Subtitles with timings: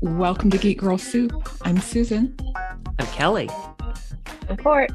[0.00, 1.32] Welcome to Geek Girl Soup.
[1.62, 2.36] I'm Susan.
[2.98, 3.48] I'm Kelly.
[4.48, 4.90] I'm Cort.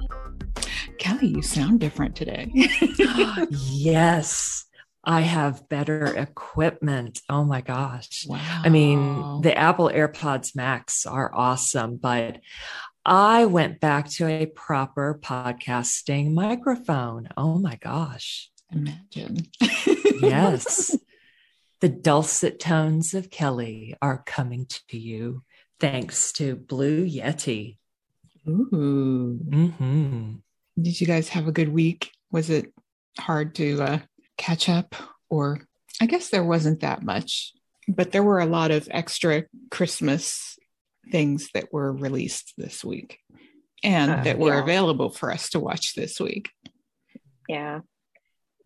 [0.99, 2.51] Kelly, you sound different today.
[3.49, 4.65] yes,
[5.03, 7.22] I have better equipment.
[7.29, 8.26] Oh my gosh.
[8.27, 8.62] wow.
[8.63, 12.40] I mean, the Apple AirPods Max are awesome, but
[13.04, 17.30] I went back to a proper podcasting microphone.
[17.36, 18.52] Oh my gosh.
[18.72, 19.48] imagine.
[20.22, 20.95] Yes.
[21.81, 25.44] The dulcet tones of Kelly are coming to you
[25.80, 27.77] thanks to Blue Yeti.
[28.48, 29.39] Ooh.
[29.52, 30.34] hmm
[30.80, 32.12] Did you guys have a good week?
[32.31, 32.72] Was it
[33.17, 33.99] hard to uh,
[34.38, 34.95] catch up?
[35.30, 35.62] Or
[35.99, 37.53] I guess there wasn't that much,
[37.88, 40.58] but there were a lot of extra Christmas
[41.11, 43.20] things that were released this week
[43.84, 44.61] and Uh, that were yeah.
[44.61, 46.50] available for us to watch this week.
[47.50, 47.81] Yeah.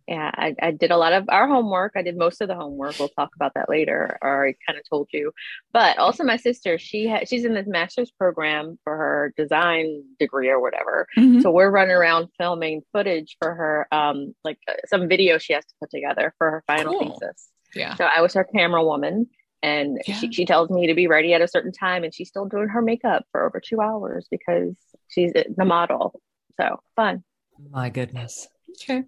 [0.07, 1.93] Yeah, I, I did a lot of our homework.
[1.95, 2.99] I did most of the homework.
[2.99, 5.31] We'll talk about that later, or I kind of told you.
[5.73, 10.49] But also, my sister, she ha- she's in this master's program for her design degree
[10.49, 11.07] or whatever.
[11.17, 11.41] Mhm.
[11.41, 15.65] So we're running around filming footage for her, um, like uh, some video she has
[15.65, 17.17] to put together for her final Cool.
[17.19, 17.49] thesis.
[17.73, 17.95] Yeah.
[17.95, 19.27] So I was her camera woman,
[19.63, 20.15] and Yeah.
[20.17, 22.67] she, she tells me to be ready at a certain time, and she's still doing
[22.67, 24.75] her makeup for over two hours because
[25.07, 26.21] she's the model.
[26.61, 27.23] So fun.
[27.71, 28.47] My goodness.
[28.83, 29.03] Okay.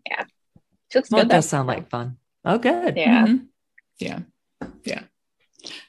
[0.91, 1.31] She looks Well, good.
[1.31, 2.17] it does sound like fun.
[2.45, 2.95] Oh, good.
[2.97, 3.25] Yeah.
[3.27, 3.47] Mhm.
[3.99, 4.19] Yeah.
[4.83, 5.03] Yeah.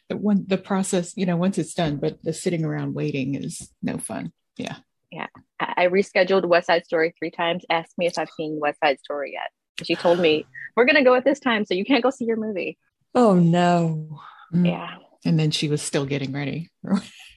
[0.09, 3.71] The one the process, you know, once it's done, but the sitting around waiting is
[3.83, 4.33] no fun.
[4.57, 4.77] Yeah.
[5.13, 5.27] Yeah.
[5.61, 7.65] I I rescheduled West Side Story three times.
[7.71, 9.51] Asked me if I've seen West Side Story yet.
[9.87, 10.45] She told me
[10.77, 12.79] we're gonna go at this time, so you can't go see your movie.
[13.15, 14.21] Oh, no.
[14.53, 14.67] Mm.
[14.67, 16.71] Yeah, And then she was still getting ready.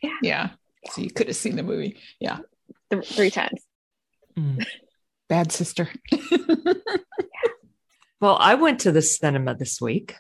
[0.02, 0.12] Yeah.
[0.22, 0.50] yeah.
[0.92, 1.98] So you could have seen the movie.
[2.20, 2.40] Yeah.
[2.90, 3.62] Th- three times.
[4.38, 4.66] Mm.
[5.30, 5.88] Bad sister.
[8.22, 10.16] Well, I went to the cinema this week.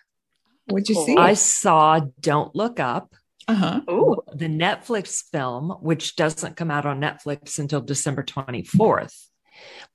[0.65, 1.05] What'd you Cool.
[1.05, 1.17] see?
[1.17, 3.13] I saw Don't Look Up,
[3.47, 3.81] uh-huh.
[3.89, 9.27] Ooh, the Netflix film, which doesn't come out on Netflix until December 24th,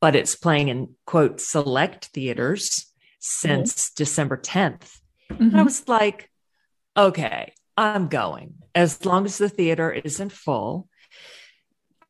[0.00, 4.98] but it's playing in quote select theaters since December 10th.
[5.30, 6.30] And I was like,
[6.96, 8.54] okay, I'm going.
[8.74, 10.88] As long as the theater isn't full,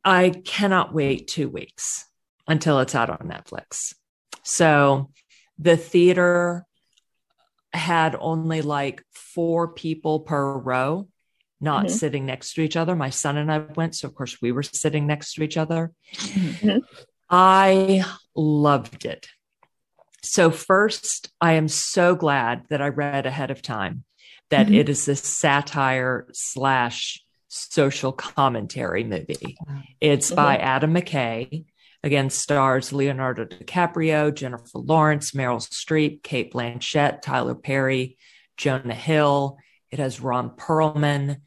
[0.04, 2.06] I cannot wait two weeks
[2.47, 3.94] until it's out on Netflix.
[4.42, 5.10] So
[5.59, 6.65] the theater
[7.72, 11.09] had only like four people per row,
[11.61, 11.91] not Mhm.
[11.91, 12.94] sitting next to each other.
[12.97, 13.95] My son and I went.
[13.95, 15.93] So, of course, we were sitting next to each other.
[16.15, 16.83] Mhm.
[17.28, 19.28] I loved it.
[20.22, 24.05] So, first, I am so glad that I read ahead of time
[24.50, 24.78] that Mhm.
[24.78, 29.56] it is a satire slash social commentary movie.
[30.00, 31.65] It's by Adam McKay.
[32.06, 38.17] Again, stars Leonardo DiCaprio, Jennifer Lawrence, Meryl Streep, Cate Blanchett, Tyler Perry,
[38.56, 39.59] Jonah Hill.
[39.91, 41.39] It has Ron Perlman,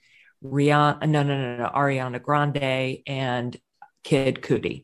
[0.44, 3.56] Rihanna, uh, no, no, no, no, Ariana Grande, and
[4.04, 4.84] Kid Cudi.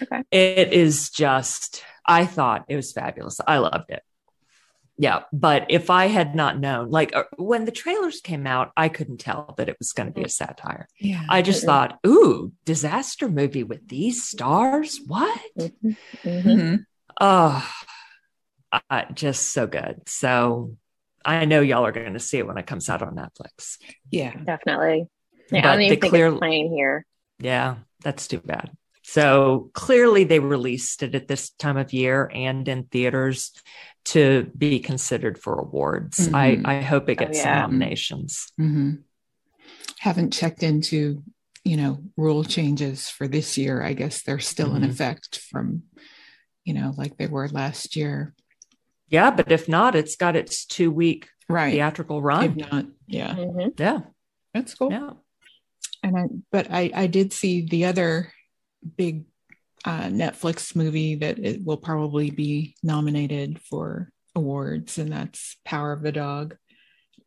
[0.00, 0.22] Okay.
[0.30, 3.40] It is just, I thought it was fabulous.
[3.44, 4.04] I loved it.
[4.98, 5.24] Yeah.
[5.32, 9.18] But if I had not known, like uh, when the trailers came out, I couldn't
[9.18, 10.88] tell that it was going to be a satire.
[10.98, 11.22] Yeah.
[11.28, 15.00] I just thought, ooh, disaster movie with these stars?
[15.06, 15.40] What?
[15.58, 15.96] Mhm.
[16.24, 16.42] Mhm.
[16.44, 16.84] Mhm.
[17.20, 17.70] Oh,
[18.90, 20.02] uh, just so good.
[20.06, 20.76] So
[21.24, 23.78] I know y'all are going to see it when it comes out on Netflix.
[24.10, 24.34] Yeah.
[24.44, 25.08] definitely.
[25.50, 27.06] Yeah, But I don't even the think clear- it's playing here.
[27.38, 28.70] Yeah, that's too bad.
[29.08, 33.52] So clearly they released it at this time of year and in theaters
[34.06, 36.28] to be considered for awards.
[36.34, 36.66] I, Mhm.
[36.66, 37.44] I hope it Oh, gets yeah.
[37.62, 38.52] some nominations.
[38.60, 39.04] Mhm.
[40.00, 41.22] Haven't checked into,
[41.62, 43.80] you know, rule changes for this year.
[43.80, 44.90] I guess they're still in Mhm.
[44.90, 45.84] effect from,
[46.64, 48.34] you know, like they were last year.
[49.08, 51.70] Yeah, but if not, it's got its two week Right.
[51.74, 52.56] theatrical If run.
[52.56, 53.36] not, yeah.
[53.36, 53.78] Mhm.
[53.78, 54.00] Yeah.
[54.52, 54.90] That's cool.
[54.90, 55.10] Yeah.
[56.02, 58.32] and I but I I did see the other
[58.96, 59.24] big
[59.84, 66.02] uh, Netflix movie that it will probably be nominated for awards, and that's Power of
[66.02, 66.56] the Dog.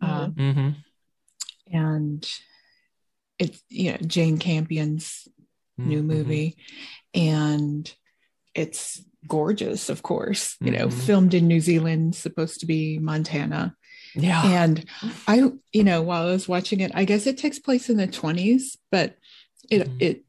[0.01, 0.69] Uh, hmm
[1.72, 2.28] and
[3.38, 5.28] it's you know Jane Campion's
[5.78, 6.06] new Mhm.
[6.06, 6.57] movie,
[7.13, 7.94] and
[8.56, 10.57] it's gorgeous, of course.
[10.60, 10.94] You know, Mhm.
[10.94, 13.75] filmed in New Zealand, supposed to be Montana,
[14.16, 14.42] Yeah.
[14.45, 14.86] and
[15.28, 18.07] I, you know, while I was watching it, I guess it takes place in the
[18.07, 19.18] 20s, but
[19.69, 20.01] it, Mhm.
[20.01, 20.25] it,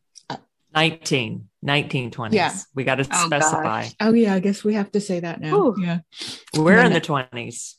[0.74, 2.32] 19, 1920s.
[2.32, 2.54] Yeah.
[2.74, 3.82] We got to Oh, specify.
[3.82, 3.94] gosh.
[4.00, 5.56] oh yeah, I guess we have to say that now.
[5.56, 5.74] Ooh.
[5.78, 5.98] Yeah,
[6.56, 7.74] We're in the 20s.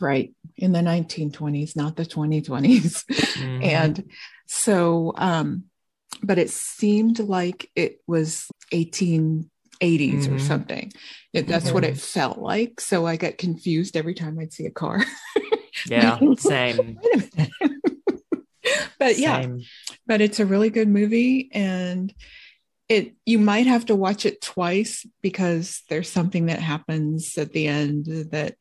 [0.00, 0.32] right.
[0.56, 3.04] In the 1920s, not the 2020s.
[3.36, 3.64] Mhm.
[3.64, 4.04] And
[4.46, 5.64] so, um,
[6.22, 10.40] but it seemed like it was 1880s or Mhm.
[10.40, 10.92] something.
[11.32, 11.88] It, that's what Mhm.
[11.88, 12.80] it felt like.
[12.80, 15.02] So I got confused every time I'd see a car.
[15.86, 16.98] yeah, same.
[17.02, 17.75] Wait a minute.
[18.98, 19.62] but yeah, Same.
[20.06, 22.14] but it's a really good movie and
[22.88, 27.66] it you might have to watch it twice because there's something that happens at the
[27.66, 28.54] end that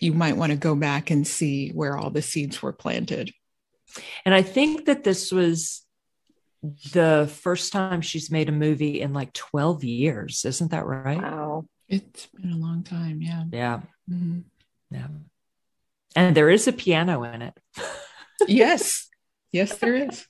[0.00, 3.32] you might want to go back and see where all the seeds were planted.
[4.24, 5.84] And I think that this was
[6.92, 10.44] the first time she's made a movie in like 12 years.
[10.44, 11.20] Isn't that right?
[11.20, 11.66] Wow.
[11.88, 13.44] It's been a long time, yeah.
[13.50, 13.80] Yeah.
[14.10, 14.44] Mhm.
[14.90, 15.08] Yeah.
[16.14, 17.58] And there is a piano in it.
[18.46, 19.05] Yes.
[19.56, 20.26] Yes, there is.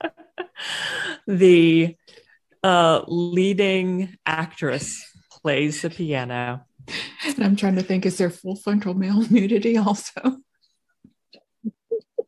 [1.26, 1.96] the
[2.62, 6.64] uh, leading actress plays the piano.
[7.26, 10.38] And I'm trying to think, is there full frontal male nudity also?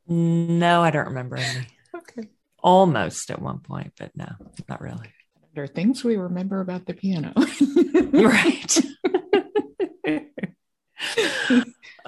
[0.09, 1.67] No, I don't remember any.
[1.95, 2.29] Okay.
[2.65, 4.33] Almost at one point, but no,
[4.69, 5.13] not really.
[5.55, 7.33] There are things we remember about the piano.
[8.13, 8.77] right.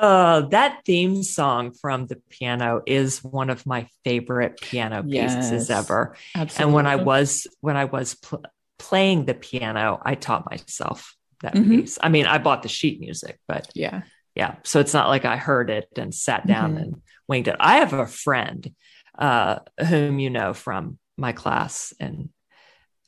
[0.00, 5.70] Uh, that theme song from the piano is one of my favorite piano pieces Yes.
[5.70, 6.16] ever.
[6.34, 6.64] Absolutely.
[6.64, 8.42] And when I was when I was pl-
[8.78, 11.68] playing the piano, I taught myself that Mhm.
[11.80, 11.98] piece.
[12.02, 14.02] I mean, I bought the sheet music, but yeah.
[14.34, 16.82] yeah, so it's not like I heard it and sat down Mhm.
[16.82, 17.56] and winged it.
[17.60, 18.74] I have a friend
[19.18, 22.30] uh, whom you know from my class in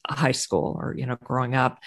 [0.07, 1.79] high school or you know growing up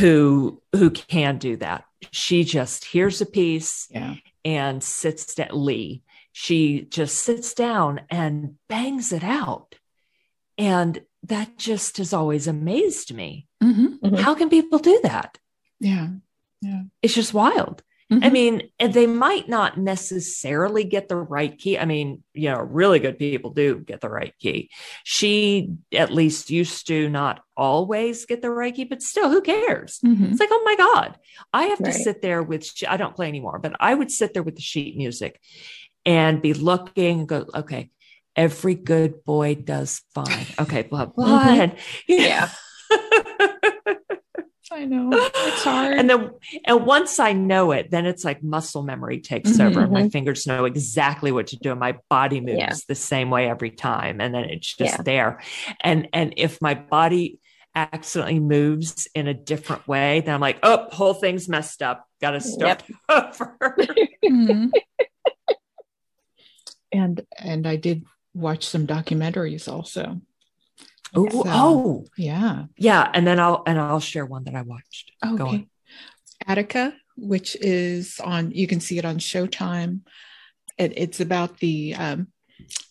[0.00, 1.84] who who can do that.
[2.10, 4.14] She just hears a piece Yeah.
[4.44, 6.02] and sits at Lee,
[6.32, 9.76] she just sits down and bangs it out,
[10.58, 13.46] and that just has always amazed me.
[13.62, 13.98] Mhm.
[14.00, 14.18] Mhm.
[14.20, 15.38] How can people do that?
[15.80, 16.08] Yeah.
[16.60, 16.82] Yeah.
[17.02, 17.82] It's just wild.
[18.10, 18.32] I Mhm.
[18.32, 21.78] mean, and they might not necessarily get the right key.
[21.78, 24.68] I mean, you know, really good people do get the right key.
[25.04, 30.00] She at least used to not always get the right key, but still, who cares?
[30.04, 30.30] Mhm.
[30.32, 31.18] It's like, oh my God,
[31.52, 34.42] I have to sit there with, I don't play anymore, but I would sit there
[34.42, 35.40] with the sheet music
[36.04, 37.90] and be looking and go, okay,
[38.36, 40.46] every good boy does fine.
[40.60, 41.40] Okay, blah, blah.
[41.40, 41.58] Mhm.
[41.62, 42.50] And, Yeah.
[44.74, 45.10] I know.
[45.12, 45.98] It's hard.
[45.98, 46.30] and then
[46.66, 49.82] and once I know it, then it's like muscle memory takes over.
[49.82, 51.70] and My fingers know exactly what to do.
[51.70, 52.74] and My body moves Yeah.
[52.88, 55.02] the same way every time, and then it's just Yeah.
[55.02, 55.40] there.
[55.80, 57.38] And and if my body
[57.76, 62.06] accidentally moves in a different way, then I'm like, oh, whole thing's messed up.
[62.20, 63.56] Got to start over.
[64.24, 64.70] Mhm.
[66.92, 68.04] and and I did
[68.34, 70.20] watch some documentaries also.
[71.16, 72.66] Ooh, So- oh, Yeah.
[72.76, 73.10] yeah.
[73.14, 75.12] And then I'll and I'll share one that I watched.
[75.22, 75.42] Go Okay.
[75.42, 75.70] on.
[76.46, 80.00] Attica, which is on you can see it on Showtime.
[80.76, 82.28] It, it's about the um,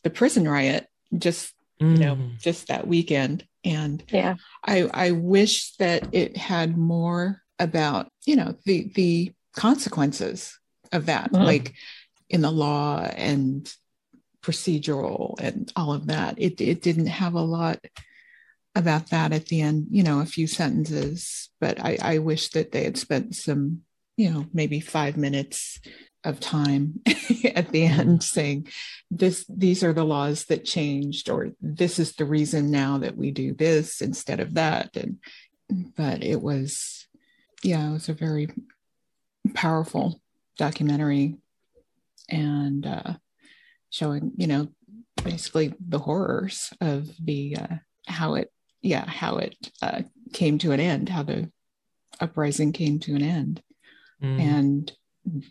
[0.04, 0.88] the prison riot
[1.18, 2.40] just you know Mm.
[2.42, 4.36] just that weekend and Yeah.
[4.64, 10.58] I I wish that it had more about you know the the consequences
[10.92, 11.44] of that Mhm.
[11.44, 11.74] like
[12.30, 13.72] in the law and
[14.42, 17.80] procedural and all of that it it didn't have a lot
[18.76, 22.72] about that at the end you know a few sentences but I I wish that
[22.72, 23.82] they had spent some
[24.18, 25.80] you know maybe 5 minutes
[26.24, 27.02] of time
[27.56, 28.68] at the end saying
[29.12, 33.32] this these are the laws that changed or this is the reason now that we
[33.32, 35.18] do this instead of that and
[35.96, 37.08] but it was
[37.62, 38.50] yeah it was a very
[39.54, 40.22] powerful
[40.58, 41.36] documentary
[42.30, 43.14] and uh
[43.90, 44.68] showing you know
[45.24, 47.76] basically the horrors of the uh
[48.08, 48.53] how it
[48.84, 50.02] yeah how it uh
[50.34, 51.50] came to an end how the
[52.20, 53.64] uprising came to an end
[54.22, 54.40] Mm.
[54.40, 54.92] and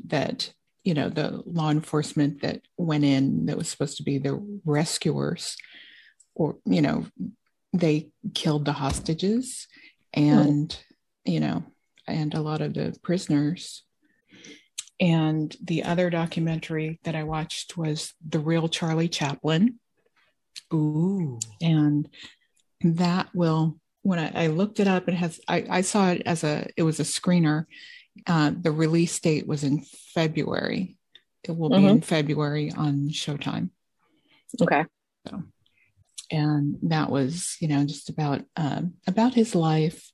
[0.06, 0.52] that
[0.84, 4.34] you know the law enforcement that went in that was supposed to be the
[4.64, 5.56] rescuers
[6.34, 7.04] or you know
[7.74, 9.66] they killed the hostages
[10.14, 10.78] and
[11.24, 11.64] you know
[12.06, 13.82] and a lot of the prisoners
[15.00, 19.78] and the other documentary that i watched was the real charlie chaplin
[20.72, 21.38] Ooh.
[21.60, 22.08] and
[22.82, 26.44] that will when I, I looked it up it has I, I saw it as
[26.44, 27.66] a it was a screener.
[28.26, 29.82] Uh, the release date was in
[30.14, 30.96] february.
[31.44, 33.70] It will be in february on showtime.
[34.60, 34.84] Okay.
[35.26, 35.42] So,
[36.30, 40.10] and that was you know just about um, about his life.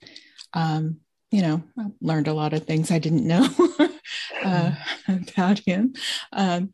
[0.55, 0.99] Um,
[1.31, 3.47] you know I learned a lot of things i didn't know
[4.45, 4.73] uh,
[5.09, 5.95] about him.
[6.33, 6.73] Um,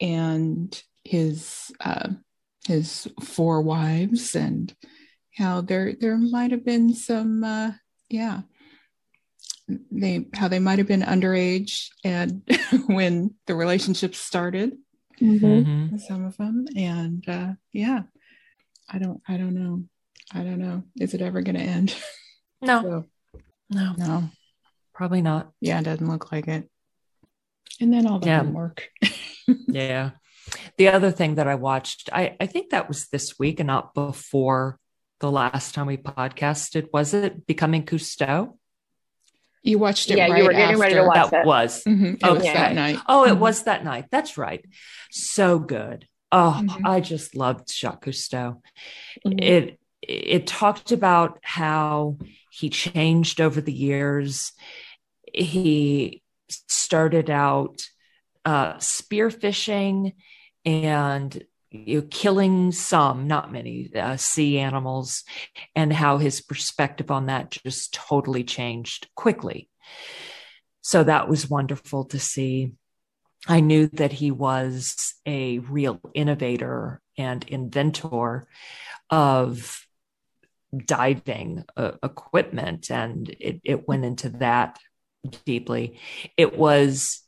[0.00, 2.10] and his uh,
[2.66, 4.74] his four wives and
[5.36, 7.72] how there there might have been some uh,
[8.08, 8.40] yeah
[9.90, 12.42] they how they might have been underage and
[12.86, 14.72] when the relationship started
[15.20, 15.90] Mhm.
[15.90, 16.00] Mhm.
[16.00, 18.02] some of them and uh yeah
[18.88, 19.82] i don't i don't know
[20.32, 21.94] i don't know is it ever going to end
[22.62, 23.04] No, so,
[23.70, 24.30] no, no
[24.94, 25.52] probably not.
[25.60, 26.68] yeah it doesn't look like it
[27.80, 28.42] and then all the Yeah.
[28.44, 28.88] homework
[29.68, 30.10] Yeah.
[30.76, 33.94] The other thing that I watched, I, I think that was this week and not
[33.94, 34.78] before
[35.20, 36.88] the last time we podcasted.
[36.92, 38.56] Was it Becoming Cousteau?
[39.62, 40.78] You watched it Yeah, you were getting after.
[40.78, 41.46] ready to watch that it.
[41.46, 41.82] was.
[41.84, 42.98] Mhm, It was that night.
[43.08, 43.38] Oh, it Mhm.
[43.40, 44.06] was that night.
[44.10, 44.64] That's right.
[45.10, 46.06] So good.
[46.30, 46.86] Oh, Mhm.
[46.86, 48.62] I just loved Jacques Cousteau.
[49.26, 49.42] Mhm.
[49.42, 52.18] It it talked about how
[52.52, 54.52] he changed over the years.
[55.34, 57.82] He started out
[58.44, 60.14] uh, spearfishing
[60.68, 65.24] and you know, killing some, not many, uh, sea animals,
[65.74, 69.68] and how his perspective on that just totally changed quickly.
[70.80, 72.72] So that was wonderful to see.
[73.46, 78.46] I knew that he was a real innovator and inventor
[79.10, 79.86] of
[80.84, 84.78] diving uh, equipment, and it, it went into that
[85.44, 85.98] deeply.
[86.36, 87.22] It was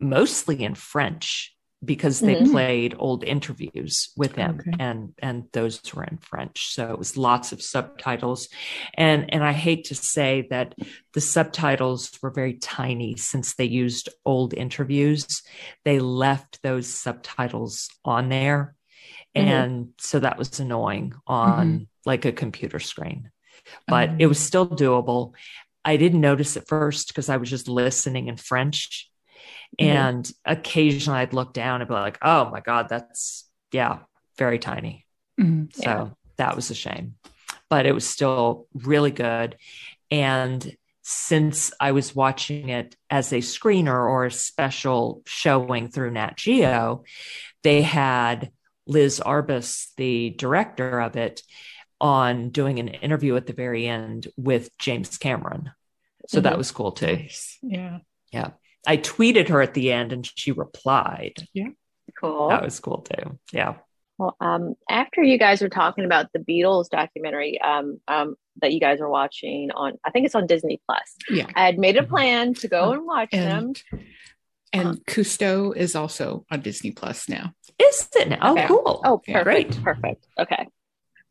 [0.00, 2.50] mostly in French because they Mhm.
[2.50, 4.72] played old interviews with him Okay.
[4.80, 6.68] and and those were in French.
[6.74, 8.48] So it was lots of subtitles.
[8.94, 10.74] And and I hate to say that
[11.12, 15.42] the subtitles were very tiny since they used old interviews.
[15.84, 18.74] They left those subtitles on there.
[19.36, 19.42] Mhm.
[19.42, 23.30] and so that was annoying on like a computer screen.
[23.86, 25.34] But Um, it was still doable.
[25.84, 29.10] I didn't notice at first because I was just listening in French
[29.80, 29.84] Mhm.
[29.86, 34.00] and occasionally I'd look down and be like, oh my God, that's, yeah,
[34.38, 35.04] very tiny.
[35.40, 35.72] mhm.
[35.74, 36.08] So Yeah.
[36.36, 37.16] that was a shame,
[37.68, 39.56] but it was still really good.
[40.10, 46.36] And since I was watching it as a screener or a special showing through Nat
[46.36, 47.04] Geo,
[47.62, 48.50] they had
[48.86, 51.42] Liz Garbus, the director of it,
[52.00, 55.70] on doing an interview at the very end with James Cameron.
[56.28, 56.58] So that Mhm.
[56.58, 57.16] was cool too.
[57.16, 57.58] Nice.
[57.62, 57.98] Yeah.
[58.86, 61.34] I tweeted her at the end and she replied.
[61.52, 61.68] Yeah.
[62.20, 62.48] Cool.
[62.48, 63.38] That was cool too.
[63.52, 63.74] Yeah.
[64.18, 68.80] Well, um, after you guys were talking about the Beatles documentary um, um, that you
[68.80, 71.16] guys are watching on, I think it's on Disney Plus.
[71.28, 71.46] Yeah.
[71.54, 72.08] I had made a Mhm.
[72.08, 73.74] plan to go and watch them.
[73.92, 74.02] And
[74.72, 77.52] and Cousteau is also on Disney Plus now.
[77.78, 78.38] Is it now?
[78.42, 78.66] Oh, Okay.
[78.66, 79.00] cool.
[79.04, 79.42] Oh, Yeah.
[79.42, 79.84] perfect, Great.
[79.84, 80.26] perfect.
[80.38, 80.66] Okay,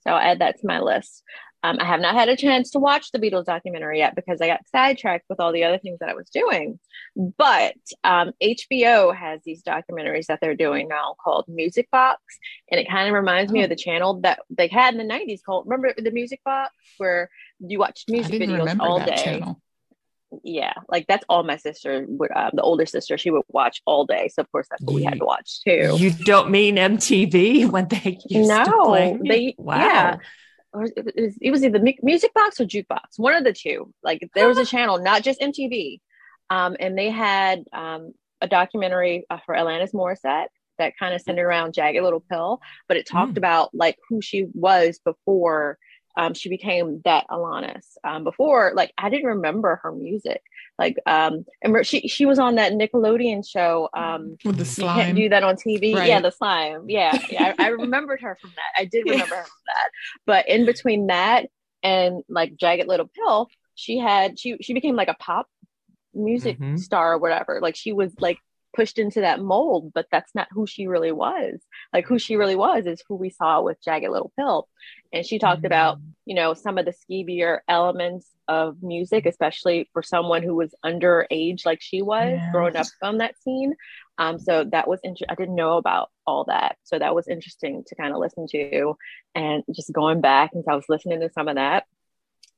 [0.02, 1.24] so I'll add that to my list.
[1.66, 4.48] Um, I have not had a chance to watch the Beatles documentary yet because I
[4.48, 6.80] got sidetracked with all the other things that I was doing.
[7.16, 12.22] But um, HBO has these documentaries that they're doing now called Music Box,
[12.70, 13.64] and it kind of reminds me Oh.
[13.64, 15.66] of the channel that they had in the '90s called.
[15.66, 17.30] Remember the Music Box where
[17.60, 19.16] you watched music videos all day?
[19.16, 19.60] channel.
[20.44, 22.30] Yeah, like that's all my sister would.
[22.36, 24.28] Um, the older sister, she would watch all day.
[24.34, 25.96] So of course that's what we had to watch too.
[25.98, 29.18] You don't mean MTV when they used to No, play?
[29.24, 29.78] they- wow.
[29.78, 30.18] yeah.
[30.76, 33.94] Or it was, it was either mu- music box or jukebox one of the two.
[34.04, 36.00] Like there was a channel not just mtv
[36.50, 41.46] um, and they had um, a documentary uh, for alanis morissette that kind of centered
[41.48, 43.38] around jagged little pill but it talked Mm.
[43.38, 45.78] about like who she was before
[46.18, 47.86] um, she became that alanis.
[48.04, 50.42] Um, before like i didn't remember her music
[50.78, 55.04] like um and she she was on that nickelodeon show um With the slime you
[55.04, 55.96] can't do that on TV.
[55.96, 56.08] Right.
[56.08, 56.90] Yeah, the slime.
[56.90, 57.54] Yeah, yeah.
[57.58, 58.82] I, I remembered her from that.
[58.82, 59.14] I did Yeah.
[59.14, 59.90] remember her from that.
[60.26, 61.48] But in between that
[61.84, 65.48] and like Jagged Little Pill, she had she she became like a pop
[66.14, 66.80] music Mhm.
[66.80, 67.60] star or whatever.
[67.62, 68.40] Like she was like
[68.76, 71.60] pushed into that mold, but that's not who she really was.
[71.94, 74.68] Like who she really was is who we saw with Jagged Little Pill.
[75.14, 80.04] And she talked about you know some of the skeevier elements of music especially for
[80.04, 82.52] someone who was underage like she was Yeah.
[82.52, 83.74] growing up on that scene
[84.18, 87.84] um so that was interesting i didn't know about all that so that was interesting
[87.88, 88.96] to kind of listen to
[89.36, 91.86] and just going back and i was listening to some of that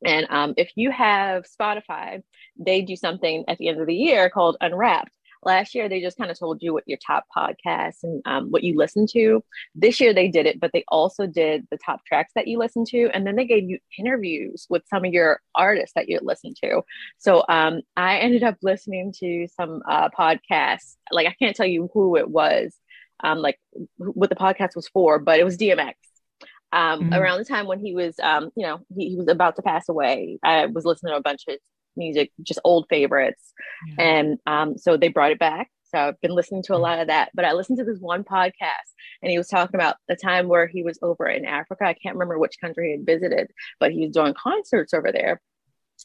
[0.05, 2.21] and um, if you have spotify
[2.57, 5.11] they do something at the end of the year called unwrapped
[5.43, 8.63] last year they just kind of told you what your top podcasts and um, what
[8.63, 9.43] you listen to
[9.75, 12.83] this year they did it, but they also did the top tracks that you listen
[12.85, 16.53] to, and then they gave you interviews with some of your artists that you listen
[16.63, 16.81] to.
[17.17, 20.95] So um, I ended up listening to some uh, podcasts.
[21.11, 22.75] Like I can't tell you who it was,
[23.23, 23.59] um, like
[23.97, 25.93] what the podcast was for, but it was DMX.
[26.73, 27.17] Um, Mhm.
[27.17, 29.87] Around the time when he was, um, you know, he, he was about to pass
[29.87, 31.55] away, I was listening to a bunch of
[31.97, 33.53] music, just old favorites.
[33.97, 34.03] Yeah.
[34.05, 35.69] And um, so they brought it back.
[35.85, 37.31] So I've been listening to a lot of that.
[37.33, 38.89] But I listened to this one podcast
[39.21, 41.85] and he was talking about the time where he was over in Africa.
[41.85, 45.41] I can't remember which country he had visited, but he was doing concerts over there.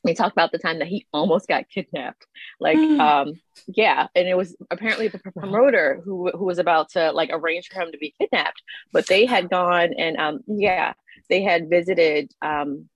[0.06, 2.24] He talked about the time that he almost got kidnapped.
[2.58, 2.98] Like, Mm.
[3.00, 3.32] um,
[3.66, 7.80] yeah, and it was apparently the promoter who who was about to like arrange for
[7.82, 8.62] him to be kidnapped.
[8.92, 10.94] But they had gone and um, yeah,
[11.28, 12.88] they had visited um,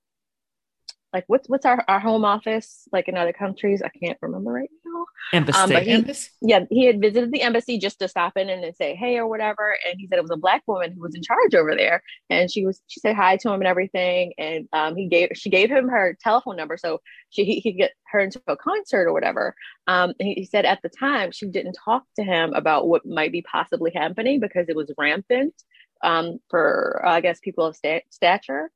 [1.16, 3.80] like what's what's our, our home office like in other countries?
[3.82, 5.06] I can't remember right now.
[5.32, 5.58] Embassy.
[5.58, 6.28] Um, but he- Embassy?
[6.42, 9.26] yeah, he had visited the embassy just to stop in and then say hey or
[9.26, 9.74] whatever.
[9.86, 12.50] And he said it was a black woman who was in charge over there, and
[12.50, 14.34] she was she said hi to him and everything.
[14.36, 17.78] And um, he gave she gave him her telephone number so she he, he could
[17.78, 19.54] get her into a concert or whatever.
[19.86, 23.32] Um, he, he said at the time she didn't talk to him about what might
[23.32, 25.54] be possibly happening because it was rampant
[26.02, 28.70] um, for I guess people of sta- stature.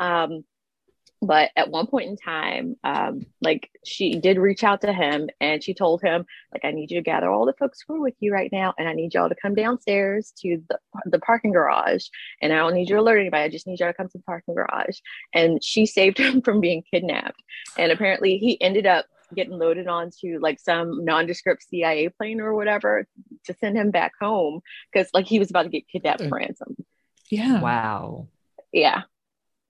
[0.00, 0.44] Um,
[1.22, 5.62] but at one point in time um like she did reach out to him and
[5.62, 8.14] she told him like i need you to gather all the folks who are with
[8.20, 12.06] you right now and i need y'all to come downstairs to the, the parking garage.
[12.42, 14.18] And i don't need you to alert anybody i just need y'all to come to
[14.18, 14.98] the parking garage.
[15.32, 17.42] And she saved him from being kidnapped.
[17.78, 23.06] And apparently he ended up getting loaded onto like some nondescript cia plane or whatever
[23.44, 24.60] to send him back home
[24.92, 26.76] because like he was about to get kidnapped for ransom.
[27.30, 27.60] Yeah.
[27.60, 28.28] wow.
[28.72, 29.02] yeah.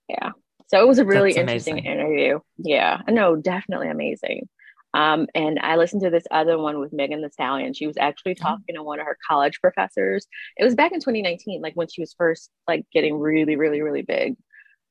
[0.08, 0.32] Yeah
[0.68, 4.48] so it was a really interesting interview yeah no definitely amazing
[4.96, 7.74] um, and I listened to this other one with Megan Thee Stallion.
[7.74, 8.42] She was actually Oh.
[8.44, 10.24] talking to one of her college professors.
[10.56, 14.02] It was back in 2019, like when she was first like getting really, really, really
[14.02, 14.36] big.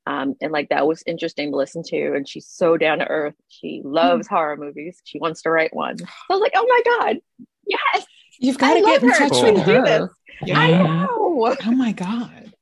[0.06, 2.12] Um, and like that was interesting to listen to.
[2.14, 3.32] And she's so down to earth.
[3.48, 5.00] She loves horror movies.
[5.04, 5.96] She wants to write one.
[5.96, 7.16] So I was like, oh my God,
[7.66, 8.04] yes,
[8.38, 9.16] You've got to get in her.
[9.16, 10.00] touch She with can do this.
[10.00, 10.10] her.
[10.44, 10.58] Yeah.
[10.58, 11.56] I know.
[11.64, 12.52] Oh my God.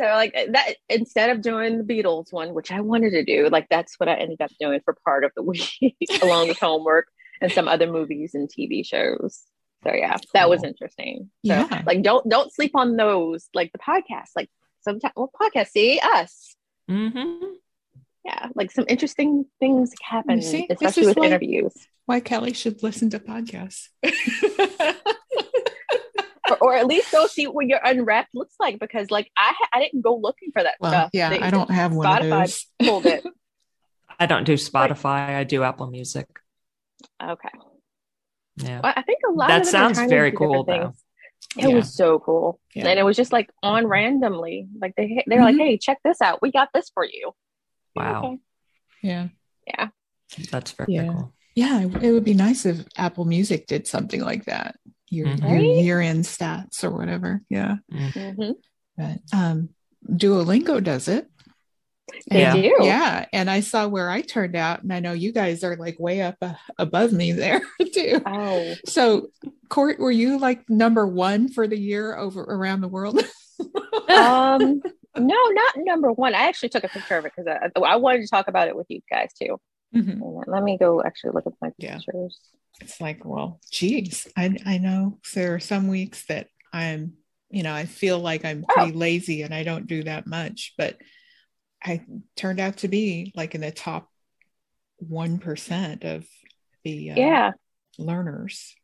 [0.00, 3.68] So like that instead of doing the Beatles one, which I wanted to do, like
[3.68, 5.42] that's what I ended up doing for part of the
[5.82, 7.08] week, along with homework
[7.42, 9.42] and some other movies and TV shows.
[9.84, 11.30] So yeah, that was interesting.
[11.44, 11.82] So Yeah.
[11.86, 14.30] like don't don't sleep on those, like the podcast.
[14.34, 14.48] Like
[14.80, 16.56] sometimes well podcast, see us.
[16.90, 17.44] Mm-hmm.
[18.24, 21.74] Yeah, like some interesting things happen, see, especially with why- interviews.
[22.06, 23.88] Why Kelly should listen to podcasts.
[26.50, 29.68] or, or at least go see what your unwrapped looks like because like I ha-
[29.72, 31.10] I didn't go looking for that well, stuff.
[31.12, 32.66] yeah, They- I don't have one of Spotify those.
[32.88, 33.24] pulled it.
[34.18, 35.36] I don't do Spotify.
[35.36, 36.26] I do Apple Music.
[37.22, 37.48] Okay.
[38.56, 38.80] Yeah.
[38.82, 40.72] Well, I think a lot That of them are sounds very cool, though.
[40.92, 41.04] things.
[41.56, 41.74] It Yeah.
[41.76, 42.86] was so cool, Yeah.
[42.88, 44.68] and it was just like on randomly.
[44.78, 45.60] Like they they're like, Mhm.
[45.60, 46.42] "Hey, check this out.
[46.42, 47.32] We got this for you."
[47.96, 48.24] Wow.
[48.24, 48.38] Okay.
[49.02, 49.28] Yeah.
[50.50, 51.06] That's very Yeah.
[51.12, 51.32] cool.
[51.54, 51.80] Yeah.
[51.80, 54.76] It would be nice if Apple Music did something like that.
[55.10, 55.50] Your, Mhm.
[55.50, 57.42] your year end stats or whatever.
[57.50, 57.76] Yeah.
[57.92, 58.54] Mhm.
[58.96, 59.70] But um
[60.08, 61.26] Duolingo does it.
[62.28, 62.54] They Yeah.
[62.54, 62.74] do.
[62.80, 63.26] Yeah.
[63.32, 66.22] And I saw where I turned out, and I know you guys are like way
[66.22, 67.60] up uh, above me there
[67.94, 68.20] too.
[68.26, 69.28] Oh, So,
[69.68, 73.20] Cort, were you like number one for the year over around the world?
[74.08, 74.80] um,
[75.16, 76.34] no, not number one.
[76.34, 78.76] I actually took a picture of it because I, I wanted to talk about it
[78.76, 79.60] with you guys too.
[79.94, 80.44] Mhm.
[80.46, 81.96] Let me go actually look at my Yeah.
[81.96, 82.38] pictures.
[82.80, 87.14] It's like, well, geez, I I know there are some weeks that I'm,
[87.50, 90.96] you know, I feel like I'm pretty lazy and I don't do that much, but
[91.82, 92.04] I
[92.36, 94.08] turned out to be like in the top
[94.98, 96.26] one percent of
[96.84, 97.52] the uh, Yeah,
[97.98, 98.76] learners.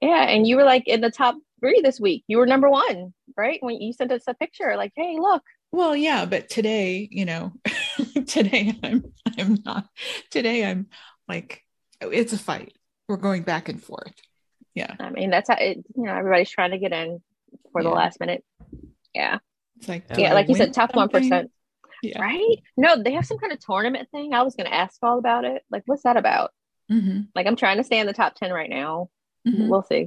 [0.00, 2.24] yeah, and you were like in the top three this week.
[2.26, 3.58] You were number one, right?
[3.62, 5.42] When you sent us a picture, like, "Hey, look."
[5.74, 7.52] Well, yeah, but today, you know,
[8.28, 9.88] today I'm I'm not.
[10.30, 10.86] Today I'm
[11.26, 11.62] like
[12.00, 12.76] it's a fight.
[13.08, 14.14] We're going back and forth.
[14.76, 15.78] Yeah, I mean, that's how it.
[15.96, 17.20] You know, everybody's trying to get in
[17.72, 18.44] for the last minute.
[19.16, 19.38] Yeah.
[19.78, 21.22] it's like Yeah, I like you said, top one something?
[21.22, 21.50] percent,
[22.04, 22.20] Yeah.
[22.20, 22.56] right?
[22.76, 24.32] No, they have some kind of tournament thing.
[24.32, 25.62] I was going to ask all about it.
[25.70, 26.52] Like, what's that about?
[26.88, 29.08] Mhm, Like, I'm trying to stay in the top ten right now.
[29.44, 29.66] mhm.
[29.68, 30.06] We'll see.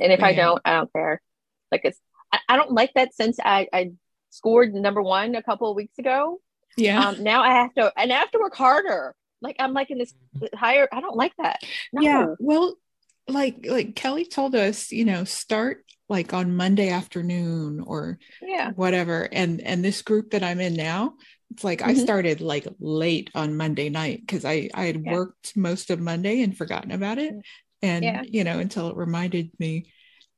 [0.00, 0.44] And if I Yeah.
[0.46, 1.22] don't, I don't care.
[1.70, 2.00] Like, it's
[2.32, 3.92] I, I don't like that since I I
[4.34, 6.40] scored number one a couple of weeks ago.
[6.76, 7.08] Yeah.
[7.08, 9.14] Um, now I have to and I have to work harder.
[9.40, 10.12] Like I'm like in this
[10.54, 10.88] higher.
[10.92, 11.60] I don't like that.
[11.92, 12.02] No.
[12.02, 12.26] Yeah.
[12.38, 12.74] Well,
[13.28, 18.70] like like Kelly told us, you know, start like on Monday afternoon or Yeah.
[18.72, 19.28] whatever.
[19.32, 21.14] And and this group that I'm in now,
[21.52, 22.02] it's like I Mhm.
[22.02, 25.12] started like late on Monday night because I I had Yeah.
[25.12, 27.34] worked most of Monday and forgotten about it.
[27.82, 28.22] And Yeah.
[28.24, 29.92] you know, until it reminded me,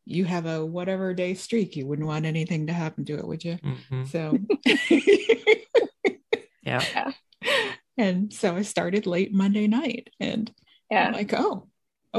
[0.06, 1.76] you have a whatever day streak.
[1.76, 3.58] You wouldn't want anything to happen to it, would you?
[3.58, 4.06] Mhm.
[4.08, 4.38] So
[6.62, 7.12] Yeah.
[7.98, 10.50] and so I started late Monday night and
[10.90, 11.08] Yeah.
[11.08, 11.68] I'm like, oh,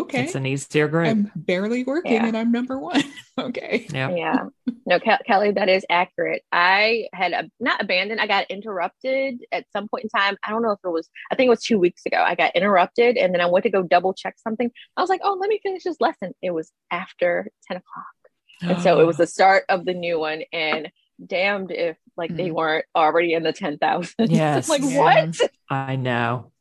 [0.01, 0.23] okay.
[0.23, 1.07] It's an easier group.
[1.07, 2.25] I'm barely working Yeah.
[2.27, 3.03] and I'm number one.
[3.37, 3.87] okay.
[3.93, 4.09] yeah.
[4.15, 4.45] Yeah.
[4.85, 6.43] No, Ke- Kelly, that is accurate.
[6.51, 8.21] I had a, not abandoned.
[8.21, 10.37] I got interrupted at some point in time.
[10.43, 11.09] I don't know if it was.
[11.31, 12.17] I think it was two weeks ago.
[12.25, 14.71] I got interrupted, and then I went to go double check something.
[14.95, 18.81] I was like, "Oh, let me finish this lesson." It was after ten o'clock, and
[18.81, 20.43] so it was the start of the new one.
[20.53, 20.89] And
[21.25, 22.53] damned if like they Mm.
[22.53, 24.13] weren't already in the ten thousand.
[24.31, 24.69] Yes.
[24.69, 24.99] like Yeah.
[24.99, 25.51] what?
[25.69, 26.51] I know.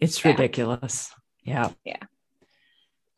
[0.00, 0.32] It's Yeah.
[0.32, 1.12] ridiculous.
[1.44, 1.70] Yeah.
[1.84, 1.96] Yeah.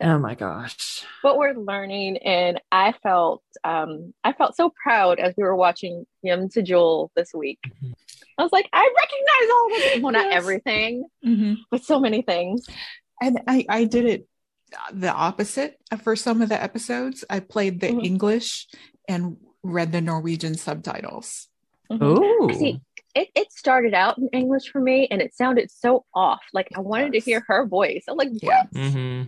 [0.03, 1.05] Oh my gosh.
[1.23, 6.05] What we're learning, and I felt, um, I felt so proud as we were watching
[6.25, 7.59] Hjem til Jul this week.
[7.83, 7.95] Mhm.
[8.37, 10.03] I was like, I recognize all of it.
[10.03, 10.35] Well, not Yes.
[10.35, 11.59] everything, Mhm.
[11.71, 12.67] but so many things.
[13.23, 14.27] And I, I did it
[14.93, 17.25] the opposite for some of the episodes.
[17.31, 18.05] I played the Mhm.
[18.05, 18.67] English
[19.09, 21.49] and read the Norwegian subtitles.
[21.93, 22.51] Ooh.
[22.53, 22.81] See,
[23.15, 26.43] it, it started out in English for me and it sounded so off.
[26.53, 28.03] Like I wanted to hear her voice.
[28.09, 28.67] I'm like, what?
[28.73, 29.25] Yeah.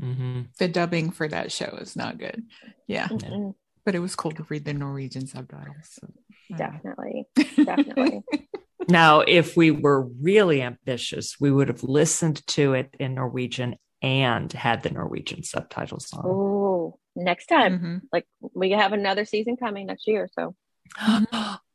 [0.00, 0.22] Mm-hmm.
[0.22, 0.40] Mm-hmm.
[0.58, 2.44] The dubbing for that show is not good.
[2.86, 3.54] Yeah, Mm-mm.
[3.84, 5.76] but it was cool to read the Norwegian subtitles.
[5.90, 6.08] So,
[6.52, 7.26] I Definitely.
[7.64, 8.22] Definitely.
[8.86, 14.52] Now, if we were really ambitious, we would have listened to it in Norwegian and
[14.52, 16.22] had the Norwegian subtitles on.
[16.26, 17.78] oh, next time.
[17.78, 18.00] Mhm.
[18.12, 20.28] Like we have another season coming next year.
[20.38, 20.54] So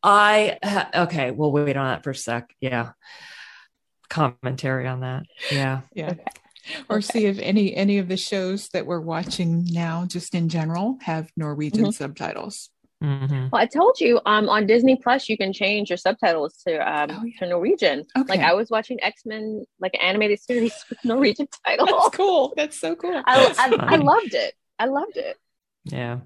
[0.04, 1.32] I okay.
[1.32, 2.54] We'll wait on that for a sec.
[2.62, 2.92] Yeah,
[4.10, 5.24] commentary on that.
[5.52, 5.82] Yeah.
[5.94, 6.12] Yeah.
[6.12, 6.24] Okay.
[6.90, 7.02] Or Okay.
[7.08, 11.32] see if any any of the shows that we're watching now, just in general, have
[11.38, 11.94] Norwegian Mhm.
[11.94, 12.70] subtitles.
[13.02, 16.76] hmm well, I told you, um, on Disney Plus, you can change your subtitles to
[16.78, 17.40] um Oh, yeah.
[17.40, 18.00] to Norwegian.
[18.18, 21.90] Okay, Like I was watching X Men, like an animated series with Norwegian titles.
[21.90, 22.54] that's cool.
[22.58, 23.22] That's so cool.
[23.26, 24.54] I, I, I loved it.
[24.78, 25.38] I loved it.
[25.86, 26.20] Yeah.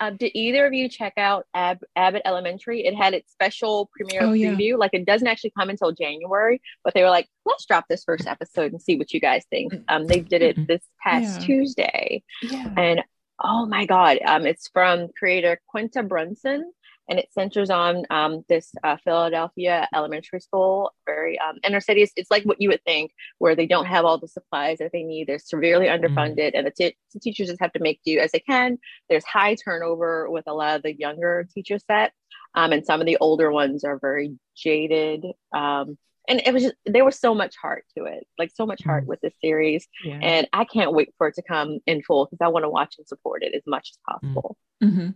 [0.00, 2.86] Uh, did either of you check out Ab- Abbott Elementary?
[2.86, 4.76] It had its special premiere Oh, yeah.
[4.76, 8.26] Like it doesn't actually come until January, but they were like, let's drop this first
[8.26, 9.72] episode and see what you guys think.
[9.88, 10.66] Um, they did it Mhm.
[10.68, 11.46] this past Yeah.
[11.46, 12.72] Tuesday, yeah.
[12.76, 13.02] and
[13.42, 16.72] oh my god, um, it's from creator Quinta Brunson,
[17.08, 22.02] and it centers on um this uh, Philadelphia elementary school, very um inner city.
[22.02, 24.90] It's, it's like what you would think, where they don't have all the supplies that
[24.92, 25.26] they need.
[25.26, 28.40] They're severely underfunded, and the, t- the teachers just have to make do as they
[28.40, 28.78] can.
[29.08, 32.12] There's high turnover with a lot of the younger teacher set,
[32.54, 35.24] um, and some of the older ones are very jaded.
[35.54, 35.96] Um,
[36.30, 39.04] and it was just there was so much heart to it, like so much heart
[39.04, 39.06] Mm.
[39.06, 40.18] with this series, yeah.
[40.20, 42.96] and I can't wait for it to come in full because I want to watch
[42.98, 44.58] and support it as much as possible.
[44.82, 45.08] hmm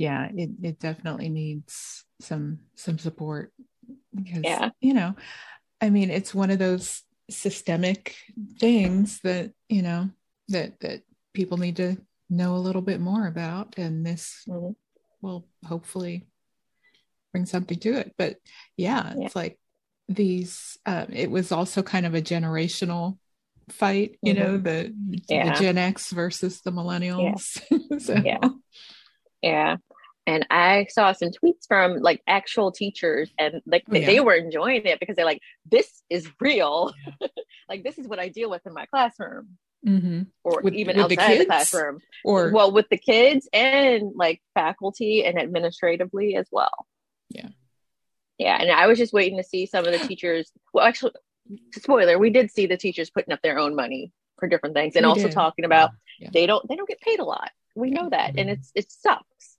[0.00, 3.52] Yeah, it, it definitely needs some some support
[4.14, 4.70] because Yeah.
[4.80, 5.14] you know,
[5.78, 8.16] I mean, it's one of those systemic
[8.58, 10.08] things that you know
[10.48, 11.02] that that
[11.34, 11.98] people need to
[12.30, 14.74] know a little bit more about, and this Mhm.
[15.20, 16.26] will hopefully
[17.34, 18.14] bring something to it.
[18.16, 18.38] But
[18.78, 19.26] yeah, Yeah.
[19.26, 19.60] it's like
[20.08, 20.78] these.
[20.86, 23.18] Um, it was also kind of a generational
[23.68, 24.94] fight, you know, the
[25.28, 25.52] Yeah.
[25.52, 27.60] the Gen X versus the millennials.
[28.00, 28.48] so, Yeah.
[29.42, 29.76] Yeah.
[30.30, 34.06] And I saw some tweets from like actual teachers, and like Oh, they, yeah.
[34.06, 36.92] they were enjoying it because they're like, "This is real.
[37.68, 40.26] like this is what I deal with in my classroom, Mhm.
[40.44, 41.46] or With- even with outside the kids?
[41.46, 41.98] classroom.
[42.24, 46.86] Or well, with the kids and like faculty and administratively as well.
[47.28, 47.48] Yeah.
[48.38, 50.52] Yeah, and I was just waiting to see some of the teachers.
[50.72, 51.12] Well, actually,
[51.72, 55.04] spoiler: we did see the teachers putting up their own money for different things, and
[55.04, 55.32] We also did.
[55.32, 55.90] talking about
[56.20, 56.30] Yeah.
[56.32, 57.50] they don't they don't get paid a lot.
[57.74, 58.52] We know that, and Mhm.
[58.54, 59.49] it's it sucks.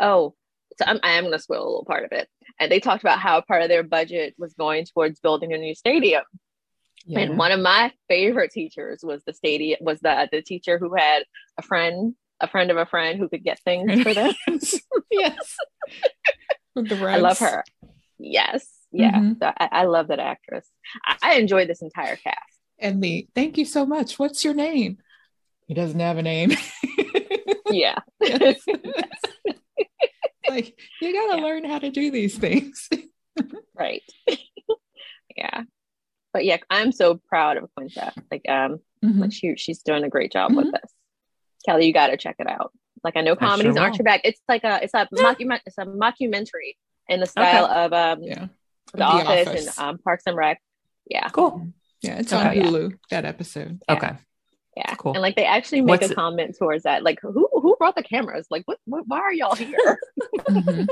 [0.00, 0.34] Oh,
[0.78, 2.28] so I'm I am going to spoil a little part of it.
[2.60, 5.74] And they talked about how part of their budget was going towards building a new
[5.74, 6.22] stadium.
[7.06, 7.20] yeah.
[7.20, 11.24] And one of my favorite teachers was the stadium was the the teacher who had
[11.56, 14.32] a friend a friend of a friend who could get things for them.
[15.10, 15.56] yes.
[16.76, 17.64] The I love her.
[18.18, 18.68] Yes.
[18.92, 19.18] Yeah.
[19.18, 19.38] Mhm.
[19.40, 20.68] So I, I love that actress.
[21.04, 22.36] I, I enjoyed this entire cast.
[22.78, 24.18] And the thank you so much.
[24.18, 24.98] What's your name?
[25.66, 26.52] He doesn't have a name.
[27.70, 27.98] Yeah.
[28.22, 28.62] Yes.
[30.48, 31.44] like you got to Yeah.
[31.46, 32.88] learn how to do these things.
[33.78, 34.02] right.
[35.36, 35.62] yeah.
[36.32, 38.12] But yeah, I'm so proud of Quinta.
[38.30, 39.20] Like um Mhm.
[39.20, 40.92] like she she's doing a great job with this.
[41.64, 42.72] Kelly, you gotta check it out.
[43.04, 43.98] Like I know I comedies sure aren't will.
[43.98, 44.22] your bag.
[44.24, 46.74] It's like a it's a mockument it's a mockumentary
[47.08, 48.48] in the style of um Yeah.
[48.94, 50.60] The, Office, and um Parks and Rec.
[51.06, 51.28] Yeah.
[51.28, 51.68] Cool.
[52.02, 52.60] Yeah, it's on Okay.
[52.60, 53.80] Hulu that episode.
[53.88, 53.94] Yeah.
[53.94, 54.12] Okay.
[54.76, 54.94] Yeah.
[54.96, 55.12] Cool.
[55.12, 57.02] And like they actually make What's a it- comment towards that.
[57.04, 58.46] Like who who brought the cameras?
[58.50, 59.76] Like what, what why are y'all here?
[60.48, 60.88] Mhm.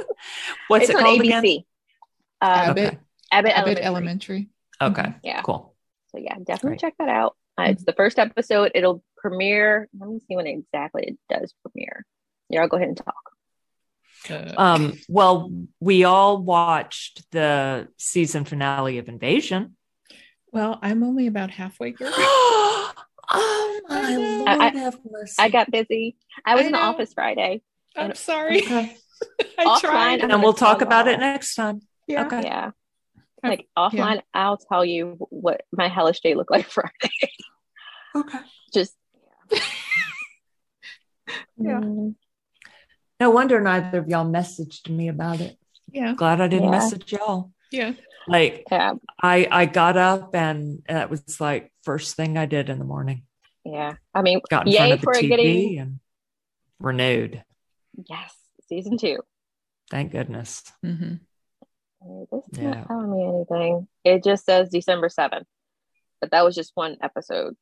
[0.69, 1.25] What's it's it on called ABC.
[1.27, 1.65] again?
[2.43, 2.99] Um, Abbott, Okay.
[3.33, 4.51] Abbott, Abbott Elementary.
[4.81, 5.13] Elementary.
[5.13, 5.15] Okay.
[5.25, 5.43] Yeah.
[5.43, 5.75] Cool.
[6.13, 6.81] So yeah, definitely Great.
[6.81, 7.37] check that out.
[7.59, 7.73] Uh, Mm-hmm.
[7.73, 8.73] it's the first episode.
[8.75, 9.89] It'll premiere.
[9.99, 12.05] Let me see when exactly it does premiere.
[12.51, 13.15] Yeah, I'll go ahead and talk.
[14.31, 19.77] Uh, Um, well, we all watched the season finale of Invasion.
[20.53, 22.11] well, I'm only about halfway through.
[23.31, 25.35] oh my I lord, I- have mercy.
[25.39, 26.17] I got busy.
[26.45, 27.63] I was I in the office Friday.
[27.97, 28.63] I'm sorry.
[28.63, 28.97] Okay.
[29.59, 30.21] I Offline, tried.
[30.31, 31.81] And we'll talk about it next time.
[32.07, 32.27] Yeah.
[32.27, 32.43] Okay.
[32.45, 32.71] Yeah.
[33.43, 37.31] Like offline, I'll tell you what my hellish day looked like Friday.
[38.15, 38.39] Okay.
[38.75, 38.95] Just
[41.59, 41.81] Yeah.
[41.81, 42.15] Mm,
[43.21, 45.57] No wonder neither of y'all messaged me about it.
[45.91, 46.15] Yeah.
[46.15, 46.71] Glad I didn't Yeah.
[46.71, 47.53] message y'all.
[47.71, 47.93] Yeah.
[48.29, 52.79] Like yeah, I I got up and that was like first thing I did in
[52.79, 53.23] the morning.
[53.65, 53.95] yeah.
[54.13, 56.01] I mean, Got in yay front of the for it TV getting and
[56.81, 57.43] renewed.
[58.09, 58.35] yes,
[58.69, 59.19] season two.
[59.91, 60.63] Thank goodness.
[60.85, 61.15] Mm-hmm.
[62.31, 62.71] This is Yeah.
[62.71, 63.89] not telling me anything.
[64.05, 65.47] It just says December seventh,
[66.21, 67.55] but that was just one episode.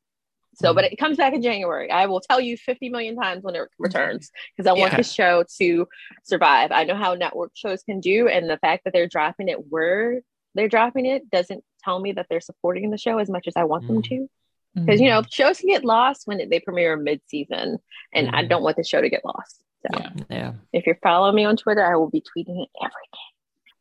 [0.55, 0.75] So, mm-hmm.
[0.75, 1.91] but it comes back in January.
[1.91, 4.97] I will tell you 50 million times when it returns because I want yeah.
[4.97, 5.87] the show to
[6.23, 6.71] survive.
[6.71, 10.21] I know how network shows can do, and the fact that they're dropping it where
[10.55, 13.63] they're dropping it doesn't tell me that they're supporting the show as much as I
[13.63, 13.93] want mm-hmm.
[13.93, 14.29] them to.
[14.75, 15.29] Because you know, mm-hmm.
[15.31, 17.77] shows can get lost when they premiere mid-season,
[18.13, 18.49] and I mm-hmm.
[18.49, 19.63] don't want the show to get lost.
[19.83, 20.09] So, yeah.
[20.29, 20.53] yeah.
[20.73, 23.19] If you're following me on Twitter, I will be tweeting it every day.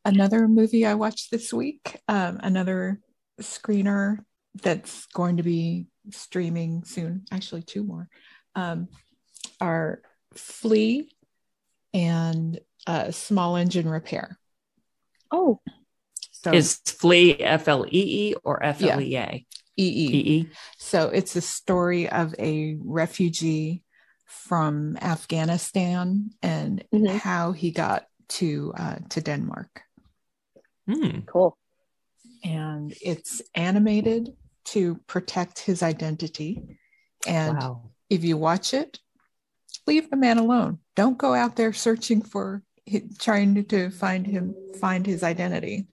[0.05, 3.01] Another movie I watched this week, um, another
[3.41, 4.19] screener
[4.63, 7.25] that's going to be streaming soon.
[7.33, 8.09] Actually, two more
[8.55, 8.87] um,
[9.61, 10.01] are
[10.35, 11.11] Flee
[11.93, 14.39] and uh, Small Engine Repair.
[15.33, 15.61] Oh,
[16.45, 19.47] so is Flee F L E E or F L E A?
[19.77, 20.49] E E.
[20.79, 23.83] So it's a story of a refugee
[24.27, 27.17] from Afghanistan and mm-hmm.
[27.17, 29.83] how he got to uh, to Denmark.
[30.89, 31.27] Mm.
[31.27, 31.57] Cool.
[32.45, 34.35] And it's animated
[34.67, 36.63] to protect his identity.
[37.27, 37.91] And wow.
[38.11, 38.99] if you watch it,
[39.87, 40.79] leave the man alone.
[40.95, 42.63] Don't go out there searching for
[43.19, 45.87] trying to find him find his identity.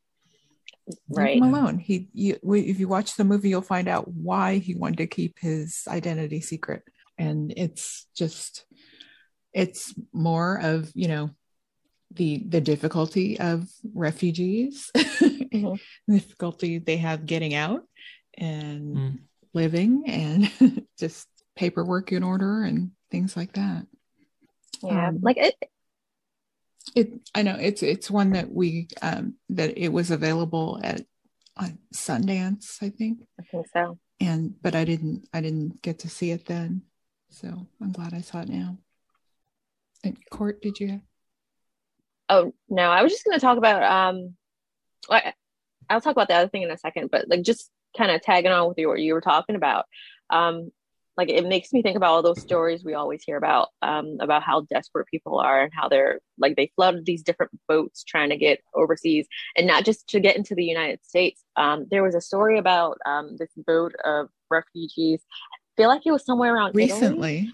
[1.10, 1.36] Right.
[1.36, 1.80] Leave him alone.
[1.80, 5.40] He you, if you watch the movie, you'll find out why he wanted to keep
[5.40, 6.84] his identity secret.
[7.18, 8.66] And it's just
[9.54, 11.32] it's more of, you know,
[12.14, 15.76] the the difficulty of refugees, mm-hmm.
[16.14, 17.84] difficulty they have getting out
[18.38, 19.20] and mm.
[19.54, 20.52] living and
[21.00, 23.86] just paperwork in order and things like that.
[24.84, 25.56] Yeah, um, like it.
[26.96, 27.10] It.
[27.36, 31.02] I know it's it's one that we um, that it was available at
[31.58, 33.20] on Sundance, I think.
[33.40, 33.98] I think so.
[34.20, 36.84] And but I didn't I didn't get to see it then,
[37.30, 38.78] so I'm glad I saw it now.
[40.04, 40.88] And Cort, did you?
[40.90, 41.02] Have?
[42.30, 43.84] Oh no, I was just going to talk about.
[43.84, 44.36] um
[45.10, 45.34] I,
[45.90, 48.52] I'll talk about the other thing in a second, but like just kind of tagging
[48.52, 49.86] on with you what you were talking about
[50.30, 50.72] um
[51.22, 54.42] like it makes me think about all those stories we always hear about um about
[54.42, 58.38] how desperate people are and how they're like they flooded these different boats trying to
[58.38, 62.22] get overseas and not just to get into the united states um there was a
[62.22, 65.22] story about um this boat of refugees
[65.54, 67.52] i feel like it was somewhere around recently Italy.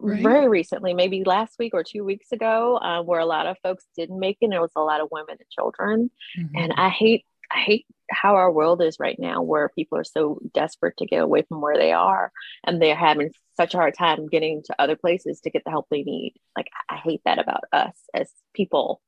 [0.00, 0.22] Right.
[0.22, 3.86] very recently, maybe last week or two weeks ago, uh, where a lot of folks
[3.96, 4.46] didn't make it.
[4.46, 6.10] And it was a lot of women and children.
[6.36, 6.56] Mm-hmm.
[6.56, 10.38] And I hate I hate how our world is right now, where people are so
[10.52, 12.32] desperate to get away from where they are,
[12.64, 15.86] and they're having such a hard time getting to other places to get the help
[15.90, 16.34] they need.
[16.56, 19.00] Like I hate that about us as people.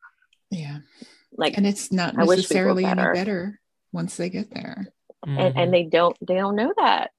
[0.50, 0.78] Yeah,
[1.36, 3.60] like, and it's not necessarily we any better
[3.92, 4.86] once they get there,
[5.26, 5.38] mm-hmm.
[5.38, 7.10] and and they don't they don't know that.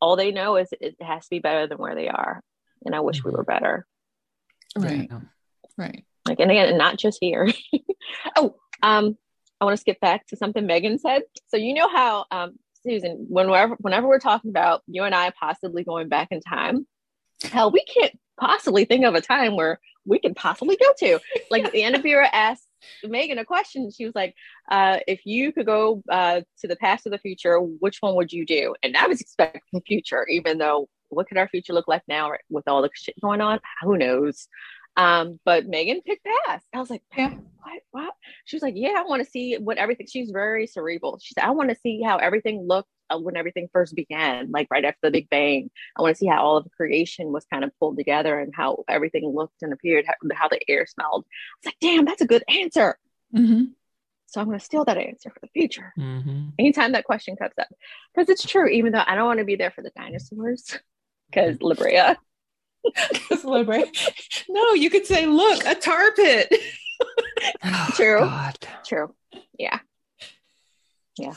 [0.00, 2.42] All they know is it has to be better than where they are,
[2.84, 3.30] and I wish mm-hmm.
[3.30, 3.86] we were better.
[4.76, 5.20] Right, yeah.
[5.76, 6.04] right.
[6.26, 7.48] Like, and again, not just here.
[8.36, 9.16] oh, um,
[9.60, 11.22] I want to skip back to something Megan said.
[11.48, 15.84] So you know how um, Susan, whenever whenever we're talking about you and I possibly
[15.84, 16.86] going back in time,
[17.42, 21.20] hell, we can't possibly think of a time where we could possibly go to.
[21.50, 22.66] Like the interviewer asked
[23.04, 23.90] Megan a question.
[23.90, 24.34] She was like,
[24.70, 28.32] uh, "If you could go uh, to the past or the future, which one would
[28.32, 31.88] you do?" And I was expecting the future, even though what could our future look
[31.88, 33.60] like now with all the shit going on?
[33.82, 34.48] Who knows?
[35.00, 36.62] Um, but Megan picked pass.
[36.74, 37.82] I was like, Pam, what?
[37.90, 38.14] What?
[38.44, 40.06] She was like, yeah, I want to see what everything.
[40.06, 41.18] She's very cerebral.
[41.22, 44.68] She said, I want to see how everything looked uh, when everything first began, like
[44.70, 45.70] right after the Big Bang.
[45.96, 48.52] I want to see how all of the creation was kind of pulled together and
[48.54, 51.24] how everything looked and appeared, how, how the air smelled.
[51.24, 52.98] I was like, damn, that's a good answer.
[53.34, 53.64] Mm-hmm.
[54.26, 55.94] So I'm going to steal that answer for the future.
[55.98, 56.50] Mm-hmm.
[56.58, 57.68] Anytime that question comes up,
[58.14, 58.68] because it's true.
[58.68, 60.78] Even though I don't want to be there for the dinosaurs,
[61.30, 61.74] because La
[63.64, 63.84] Brea.
[64.48, 66.54] no, you could say, look, a tar pit.
[67.64, 68.20] oh, True.
[68.20, 68.56] God.
[68.86, 69.14] True.
[69.58, 69.80] Yeah.
[71.18, 71.34] Yeah.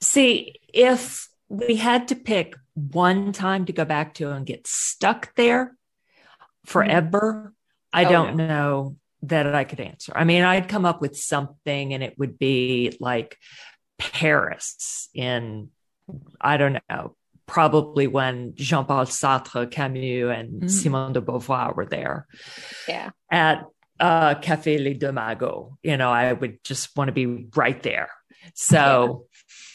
[0.00, 5.34] See, if we had to pick one time to go back to and get stuck
[5.34, 6.70] there mm-hmm.
[6.70, 7.52] forever,
[7.92, 8.46] I oh, don't no.
[8.46, 10.12] know that I could answer.
[10.14, 13.36] I mean, I'd come up with something and it would be like
[13.98, 15.70] Paris in,
[16.40, 17.16] I don't know,
[17.50, 20.70] probably when Jean Paul Sartre, Camus, and mm.
[20.70, 22.28] Simone de Beauvoir were there.
[22.86, 23.10] Yeah.
[23.28, 23.64] At
[23.98, 25.76] uh, Cafe Les Deux Magots.
[25.82, 28.08] You know, I would just want to be right there.
[28.54, 29.26] So,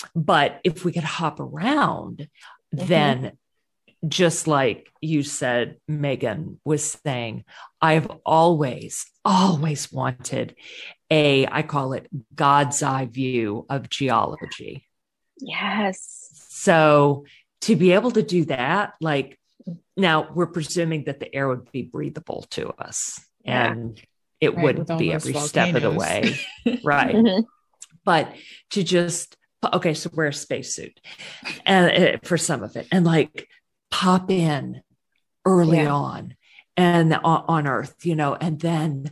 [0.02, 0.10] yeah.
[0.16, 2.30] but if we could hop around,
[2.74, 2.88] mm-hmm.
[2.88, 3.38] then
[4.08, 7.44] just like you said, Megan was saying,
[7.82, 10.56] I've always, always wanted
[11.12, 14.88] a, I call it God's eye view of geology.
[15.42, 16.30] Yes.
[16.50, 17.26] So
[17.66, 19.40] to be able to do that, like
[19.98, 23.72] now we're presuming that the air would be breathable to us yeah.
[23.72, 24.02] and
[24.40, 25.50] it right, wouldn't be every volcanoes.
[25.50, 26.36] step of the way.
[26.84, 27.16] right.
[27.16, 27.42] Mm-hmm.
[28.04, 28.36] But
[28.72, 29.36] to just,
[29.74, 31.00] okay, so wear a spacesuit
[31.66, 33.48] and uh, for some of it and like
[33.90, 34.84] pop in
[35.44, 35.92] early Yeah.
[35.92, 36.36] on
[36.78, 39.12] and on, on Earth, you know, and then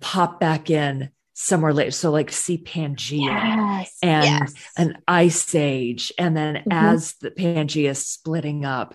[0.00, 1.90] pop back in somewhere later.
[1.90, 3.98] So like see Pangea Yes.
[4.02, 4.54] and yes.
[4.78, 6.72] an ice age and then Mhm.
[6.72, 8.94] as the pangea is splitting up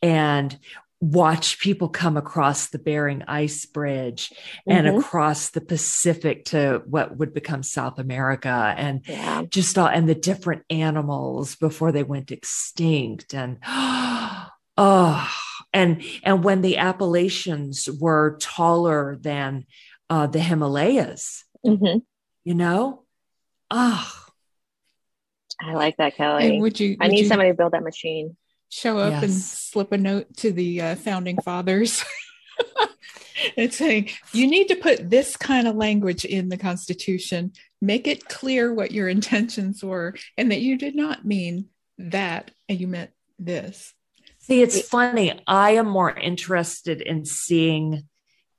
[0.00, 0.56] and
[1.00, 4.32] watch people come across the bering ice bridge
[4.68, 5.00] and Mhm.
[5.00, 9.42] across the pacific to what would become south america and yeah.
[9.50, 13.58] just all and the different animals before they went extinct and
[14.76, 15.28] oh
[15.72, 19.64] and and when the appalachians were taller than
[20.08, 21.98] uh, the himalayas hmm
[22.44, 23.02] you know
[23.70, 24.24] oh
[25.62, 26.48] I like that, Kelly.
[26.48, 26.96] And would you?
[27.00, 28.36] I would need you somebody to build that machine.
[28.70, 32.04] show up and slip a note to the uh, founding fathers.
[33.56, 37.52] It's saying you need to put this kind of language in the Constitution.
[37.80, 41.66] Make it clear what your intentions were, and that you did not mean
[41.98, 43.92] that, and you meant this.
[44.38, 45.40] See, it's funny.
[45.46, 48.08] I am more interested in seeing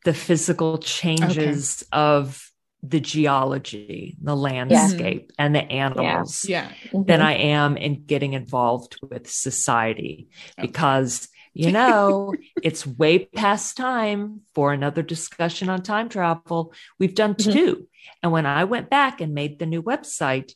[0.04, 2.52] the physical changes of
[2.90, 7.24] the geology, the landscape, and the animals Yeah, than Mhm.
[7.26, 10.28] I am in getting involved with society
[10.60, 10.68] Okay.
[10.68, 16.74] because, you know, it's way past time for another discussion on time travel.
[17.00, 17.54] We've done Mhm.
[17.54, 17.88] two.
[18.22, 20.54] And when I went back and made the new website,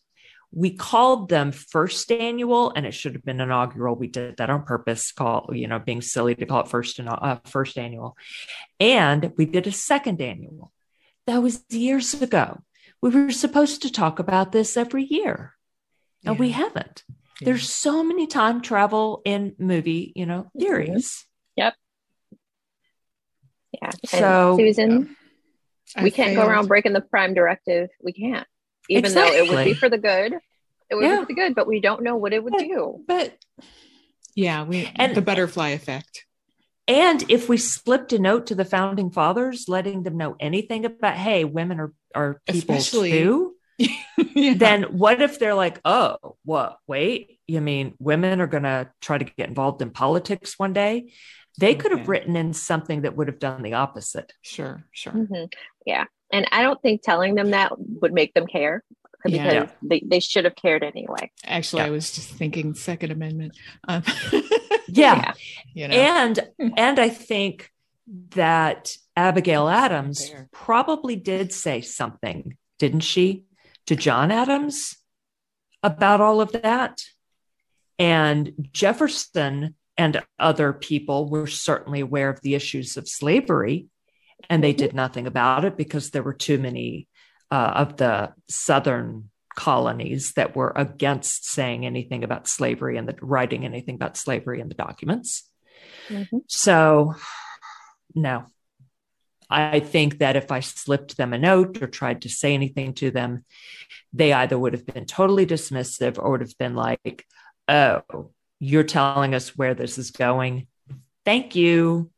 [0.51, 3.95] we called them first annual and it should have been inaugural.
[3.95, 7.07] We did that on purpose, call, you know, being silly to call it first and
[7.07, 8.17] uh, first annual.
[8.79, 10.71] And we did a second annual.
[11.29, 12.63] That was years ago.
[13.03, 15.53] We were supposed to talk about this every year.
[16.25, 17.03] And we haven't.
[17.07, 17.45] Yeah.
[17.45, 21.27] There's so many time travel in movie, you know, theories.
[21.55, 21.75] Yep.
[23.79, 23.91] Yeah.
[23.91, 25.15] And So- Susan,
[25.95, 27.89] I we can't go around breaking the prime directive.
[28.01, 28.47] We can't,
[28.89, 30.33] even though it would be for the good.
[30.89, 31.17] It would Yeah.
[31.17, 32.65] be for the good, but we don't know what it would Yeah.
[32.65, 33.03] do.
[33.07, 33.37] But
[34.33, 36.25] yeah, we And- the butterfly effect.
[36.89, 41.15] And if we slipped a note to the founding fathers, letting them know anything about,
[41.15, 43.55] hey, women are, are people Especially- too,
[44.35, 44.55] Yeah.
[44.55, 46.79] then what if they're like, oh, what?
[46.87, 51.11] Wait, you mean women are going to try to get involved in politics one day?
[51.59, 54.33] They could have written in something that would have done the opposite.
[54.41, 55.13] sure, sure.
[55.13, 55.53] Mhm.
[55.85, 56.05] Yeah.
[56.31, 58.83] And I don't think telling them that would make them care
[59.23, 59.69] because Yeah.
[59.81, 61.31] they, they should have cared anyway.
[61.45, 61.87] Actually, Yeah.
[61.87, 63.57] I was just thinking Second Amendment.
[63.87, 64.03] Um,
[64.87, 65.33] Yeah.
[65.73, 66.39] you know, And
[66.77, 67.69] and I think
[68.31, 70.49] that Abigail Adams There.
[70.51, 73.43] probably did say something, didn't she,
[73.85, 74.97] to John Adams
[75.83, 77.03] about all of that?
[77.99, 83.87] And Jefferson and other people were certainly aware of the issues of slavery,
[84.49, 87.08] and they did nothing about it because there were too many
[87.51, 93.65] uh, of the Southern colonies that were against saying anything about slavery and the, writing
[93.65, 95.49] anything about slavery in the documents.
[96.07, 96.41] Mhm.
[96.47, 97.15] So,
[98.15, 98.45] no.
[99.49, 103.09] I think that if I slipped them a note or tried to say anything to
[103.09, 103.43] them,
[104.13, 107.25] they either would have been totally dismissive or would have been like,
[107.67, 110.67] oh, you're telling us where this is going.
[111.25, 112.11] Thank you.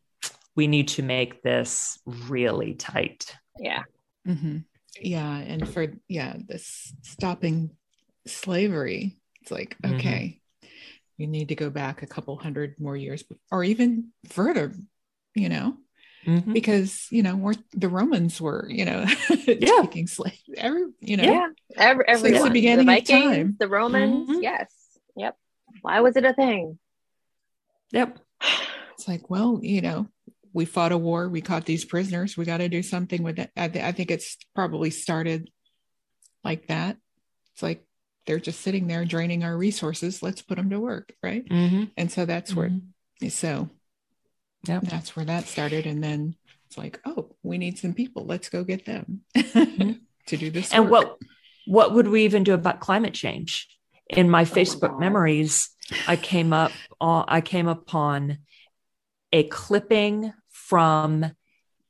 [0.55, 3.33] We need to make this really tight.
[3.57, 3.83] Yeah.
[4.27, 4.65] Mhm.
[4.99, 7.71] Yeah, and for yeah, this stopping
[8.27, 9.17] slavery.
[9.41, 9.95] It's like Mhm.
[9.95, 10.41] okay,
[11.17, 14.73] you need to go back a couple hundred more years, or even further.
[15.33, 15.77] You know,
[16.25, 16.53] Mhm.
[16.53, 19.05] because you know we're the Romans were you know
[19.47, 19.81] Yeah.
[19.81, 20.43] taking slaves.
[20.57, 21.47] Every you know, Yeah.
[21.77, 23.55] Every, Since the beginning the of time.
[23.59, 24.29] the Romans.
[24.29, 24.41] Mhm.
[24.43, 24.73] Yes.
[25.15, 25.37] Yep.
[25.81, 26.77] Why was it a thing?
[27.91, 28.19] Yep.
[28.93, 30.07] it's like well you know
[30.53, 33.49] we fought a war we caught these prisoners we got to do something with it
[33.55, 35.49] I, th- I think it's probably started
[36.43, 36.97] like that
[37.53, 37.85] it's like
[38.27, 41.91] they're just sitting there draining our resources let's put them to work right Mhm.
[41.97, 43.31] and so that's where Mhm.
[43.31, 43.69] so
[44.67, 44.83] Yep.
[44.83, 46.35] that's where that started and then
[46.67, 50.89] it's like oh we need some people let's go get them to do this And
[50.89, 50.91] work.
[50.91, 51.17] what
[51.65, 53.67] what would we even do about climate change?
[54.09, 54.99] In my Facebook God.
[54.99, 55.69] memories,
[56.07, 58.39] I came up on, I came upon
[59.31, 60.33] a clipping
[60.71, 61.25] from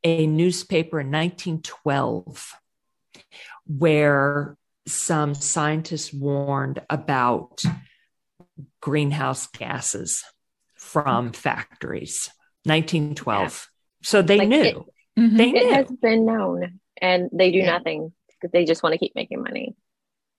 [0.04, 2.54] a newspaper in 1912
[3.68, 4.58] where
[4.88, 7.64] some scientists warned about
[8.82, 10.24] greenhouse gases
[10.74, 12.32] from factories
[12.66, 13.70] 1912
[14.02, 14.78] so they Like knew it-
[15.20, 15.38] Mhm.
[15.38, 17.74] they It knew has been known, and they do Yeah.
[17.78, 19.76] nothing because they just want to keep making money.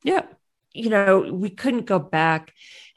[0.02, 0.26] Yeah.
[0.72, 2.52] You know, we couldn't go back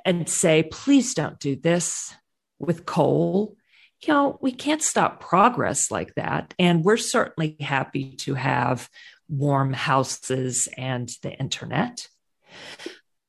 [0.05, 2.15] and say, please don't do this
[2.57, 3.57] with coal.
[4.01, 6.53] You know, we can't stop progress like that.
[6.59, 8.89] And we're certainly happy to have
[9.27, 12.07] warm houses and the internet.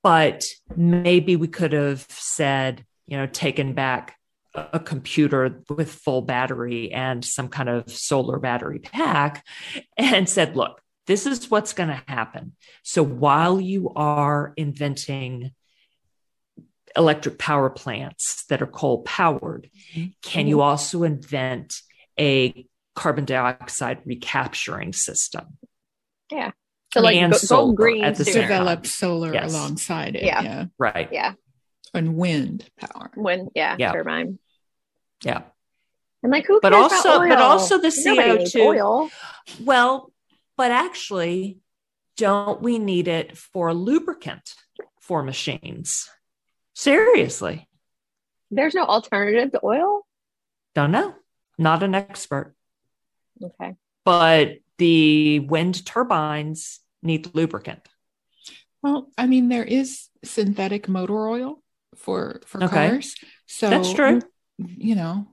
[0.02, 0.44] But
[0.76, 4.16] maybe we could have said, you know, taken back
[4.54, 9.44] a computer with full battery and some kind of solar battery pack
[9.96, 12.52] and said, look, this is what's going to happen.
[12.82, 15.52] So while you are inventing
[16.96, 20.10] electric power plants that are coal powered, mm-hmm.
[20.22, 21.74] can you also invent
[22.18, 25.58] a carbon dioxide recapturing system?
[26.30, 26.52] Yeah.
[26.92, 29.52] So like and go, go green at the develop solar yes.
[29.52, 30.22] alongside it.
[30.22, 30.42] Yeah.
[30.42, 30.64] yeah.
[30.78, 31.08] Right.
[31.12, 31.34] Yeah.
[31.92, 33.10] And wind power.
[33.16, 33.92] Wind, yeah, yeah.
[33.92, 34.38] turbine.
[35.22, 35.42] Yeah.
[36.22, 39.10] And like who but also but also the CO2 oil.
[39.62, 40.12] Well,
[40.56, 41.58] but actually,
[42.16, 44.54] don't we need it for lubricant
[45.00, 46.08] for machines?
[46.76, 47.66] Seriously.
[48.50, 50.06] There's no alternative to oil?
[50.74, 51.14] Don't know.
[51.56, 52.54] Not an expert.
[53.42, 53.76] Okay.
[54.04, 57.88] But the wind turbines need lubricant.
[58.82, 61.62] Well, I mean, there is synthetic motor oil
[61.96, 62.90] for for okay.
[62.90, 63.14] cars.
[63.46, 64.20] So that's true.
[64.58, 65.28] You know,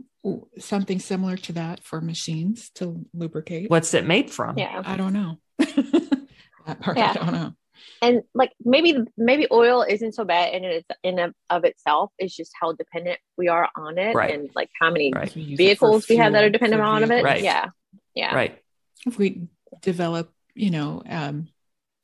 [0.60, 3.70] something similar to that for machines to lubricate.
[3.70, 4.58] What's it made from?
[4.58, 5.39] Yeah, I don't know.
[5.60, 7.12] that part yeah.
[7.12, 7.54] I don't know.
[8.02, 12.12] And like maybe maybe oil isn't so bad in it in and of itself.
[12.18, 14.34] It's just how dependent we are on it, right.
[14.34, 15.32] and like how many right.
[15.32, 17.24] vehicles we have that are dependent on it.
[17.24, 17.44] Right.
[17.44, 17.70] Yeah,
[18.14, 18.36] yeah.
[18.36, 18.62] Right.
[19.06, 19.48] If we
[19.82, 21.50] develop, you know, um,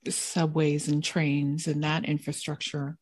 [0.07, 2.97] subways and trains and that infrastructure,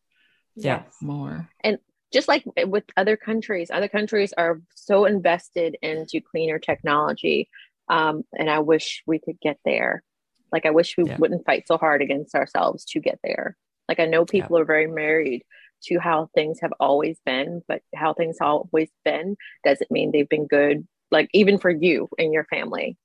[0.56, 1.50] yeah, more.
[1.64, 1.80] And
[2.14, 7.50] just like with other countries, other countries are so invested into cleaner technology.
[7.90, 10.04] Um, and I wish we could get there.
[10.52, 11.18] Like, I wish we yeah.
[11.18, 13.56] wouldn't fight so hard against ourselves to get there.
[13.88, 14.62] Like, I know people yeah.
[14.62, 15.44] are very married
[15.84, 20.30] to how things have always been, but how things have always been doesn't mean they've
[20.30, 22.98] been good, like, even for you and your family.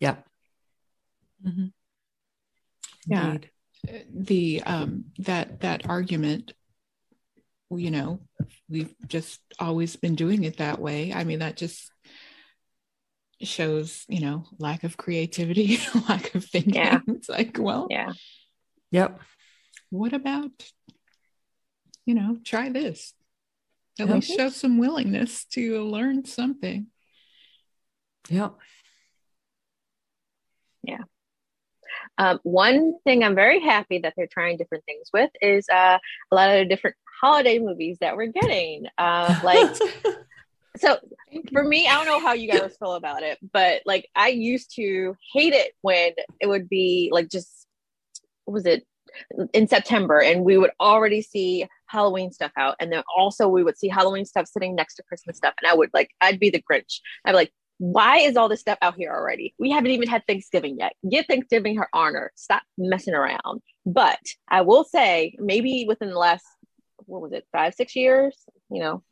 [0.00, 0.16] Yeah.
[1.46, 1.66] Mm-hmm.
[3.06, 3.38] Yeah.
[4.12, 6.52] The um that that argument
[7.70, 8.20] you know,
[8.68, 11.12] we've just always been doing it that way.
[11.12, 11.90] I mean, that just
[13.40, 15.78] shows, you know, lack of creativity,
[16.08, 16.74] lack of thinking.
[16.74, 17.00] Yeah.
[17.08, 18.12] It's like, well, yeah.
[18.90, 19.20] Yep.
[19.90, 20.50] What about,
[22.04, 23.12] you know, try this?
[23.98, 26.88] At least show some willingness to learn something.
[28.28, 28.54] Yep.
[30.82, 31.02] Yeah.
[32.18, 35.98] Um, one thing I'm very happy that they're trying different things with is uh,
[36.30, 38.86] a lot of the different holiday movies that we're getting.
[38.98, 39.76] Uh, like,
[40.76, 40.98] so
[41.52, 44.74] for me, I don't know how you guys feel about it, but like I used
[44.76, 47.66] to hate it when it would be like just,
[48.46, 48.84] was it
[49.52, 52.76] in September and we would already see Halloween stuff out.
[52.80, 55.54] And then also we would see Halloween stuff sitting next to Christmas stuff.
[55.60, 57.00] And I would like, I'd be the Grinch.
[57.24, 59.54] I'd be like, why is all this stuff out here already?
[59.58, 60.92] We haven't even had Thanksgiving yet.
[61.08, 62.32] Give Thanksgiving her honor.
[62.34, 63.62] Stop messing around.
[63.84, 64.18] But
[64.48, 66.44] I will say, maybe within the last,
[67.04, 68.36] what was it, five, six years,
[68.70, 69.02] you know,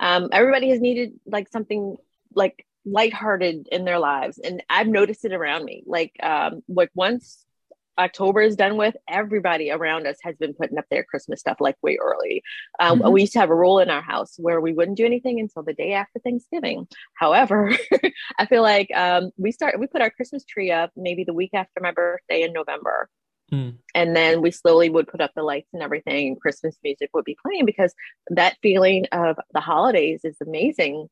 [0.00, 1.96] um, everybody has needed like something
[2.34, 4.38] like lighthearted in their lives.
[4.38, 5.82] And I've noticed it around me.
[5.86, 7.44] Like, um, like once
[7.98, 11.76] October is done with, everybody around us has been putting up their Christmas stuff like
[11.82, 12.42] way early.
[12.78, 13.12] Um, mm-hmm.
[13.12, 15.64] We used to have a rule in our house where we wouldn't do anything until
[15.64, 16.86] the day after Thanksgiving.
[17.14, 17.72] However,
[18.38, 21.50] I feel like um, we start we put our Christmas tree up maybe the week
[21.54, 23.10] after my birthday in November.
[23.52, 23.78] Mm.
[23.94, 27.24] And then we slowly would put up the lights and everything, and Christmas music would
[27.24, 27.94] be playing because
[28.28, 31.08] that feeling of the holidays is amazing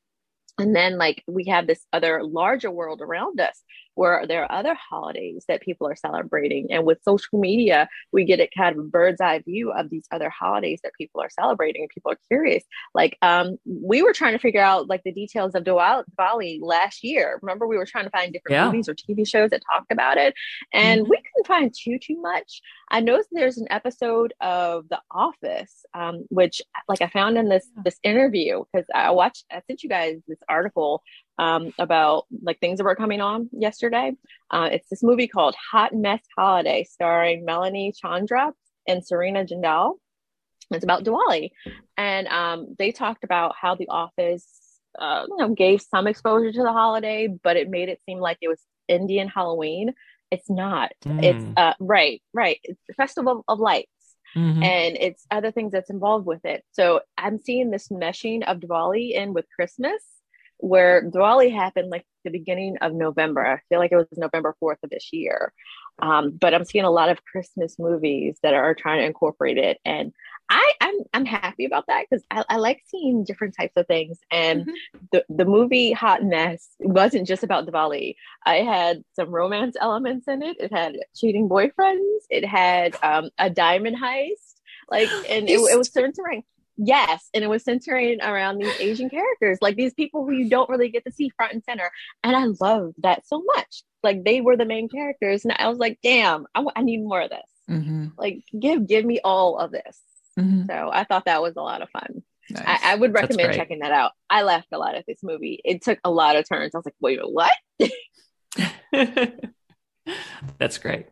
[0.58, 3.62] and then like we have this other larger world around us
[3.96, 6.68] where there are other holidays that people are celebrating.
[6.70, 10.30] And with social media we get a kind of bird's eye view of these other
[10.30, 12.62] holidays that people are celebrating and people are curious.
[12.94, 17.38] Like um we were trying to figure out like the details of Diwali last year.
[17.42, 18.66] Remember we were trying to find different yeah.
[18.66, 20.34] movies or TV shows that talked about it
[20.72, 21.10] and mm-hmm.
[21.10, 22.60] we couldn't find too too much.
[22.90, 27.66] I noticed there's an episode of The Office um which like I found in this
[27.82, 31.02] this interview because I watched I sent you guys this article
[31.38, 34.12] um, about like things that were coming on yesterday.
[34.50, 38.52] Uh, it's this movie called Hot Mess Holiday, starring Melanie Chandra
[38.88, 39.94] and Surina Jindal.
[40.70, 41.50] It's about Diwali,
[41.96, 44.48] and um, they talked about how The Office,
[44.98, 48.38] uh, you know, gave some exposure to the holiday, but it made it seem like
[48.40, 49.92] it was Indian Halloween.
[50.32, 50.90] It's not.
[51.04, 51.22] Mm.
[51.22, 52.58] It's uh, right, right.
[52.64, 53.90] It's the Festival of Lights.
[54.36, 54.62] Mm-hmm.
[54.64, 56.62] and it's other things that's involved with it.
[56.72, 60.02] So I'm seeing this meshing of Diwali in with Christmas
[60.58, 63.46] where Diwali happened like the beginning of November.
[63.46, 65.52] I feel like it was November 4th of this year.
[65.98, 69.78] Um, but I'm seeing a lot of Christmas movies that are trying to incorporate it.
[69.84, 70.12] And
[70.48, 74.18] I, I'm I'm happy about that because I, I, like seeing different types of things.
[74.30, 74.98] And mm-hmm.
[75.10, 78.14] the, the movie Hot Mess wasn't just about Diwali.
[78.44, 80.56] I had some romance elements in it.
[80.60, 82.26] It had cheating boyfriends.
[82.30, 84.54] It had um, a diamond heist.
[84.88, 86.44] Like, and it, it was centering
[86.76, 90.68] yes, and it was centering around these Asian characters, like these people who you don't
[90.68, 91.90] really get to see front and center.
[92.22, 93.82] And I love that so much.
[94.02, 97.02] Like they were the main characters, and I was like, damn, I, w- I need
[97.02, 97.40] more of this.
[97.70, 98.06] Mm-hmm.
[98.16, 100.00] Like give give me all of this.
[100.38, 100.66] Mm-hmm.
[100.66, 102.22] So I thought that was a lot of fun.
[102.50, 102.62] Nice.
[102.64, 104.12] I, I would recommend checking that out.
[104.30, 105.60] I laughed a lot at this movie.
[105.64, 106.74] It took a lot of turns.
[106.74, 107.52] I was like, wait, what?
[110.58, 111.06] That's great.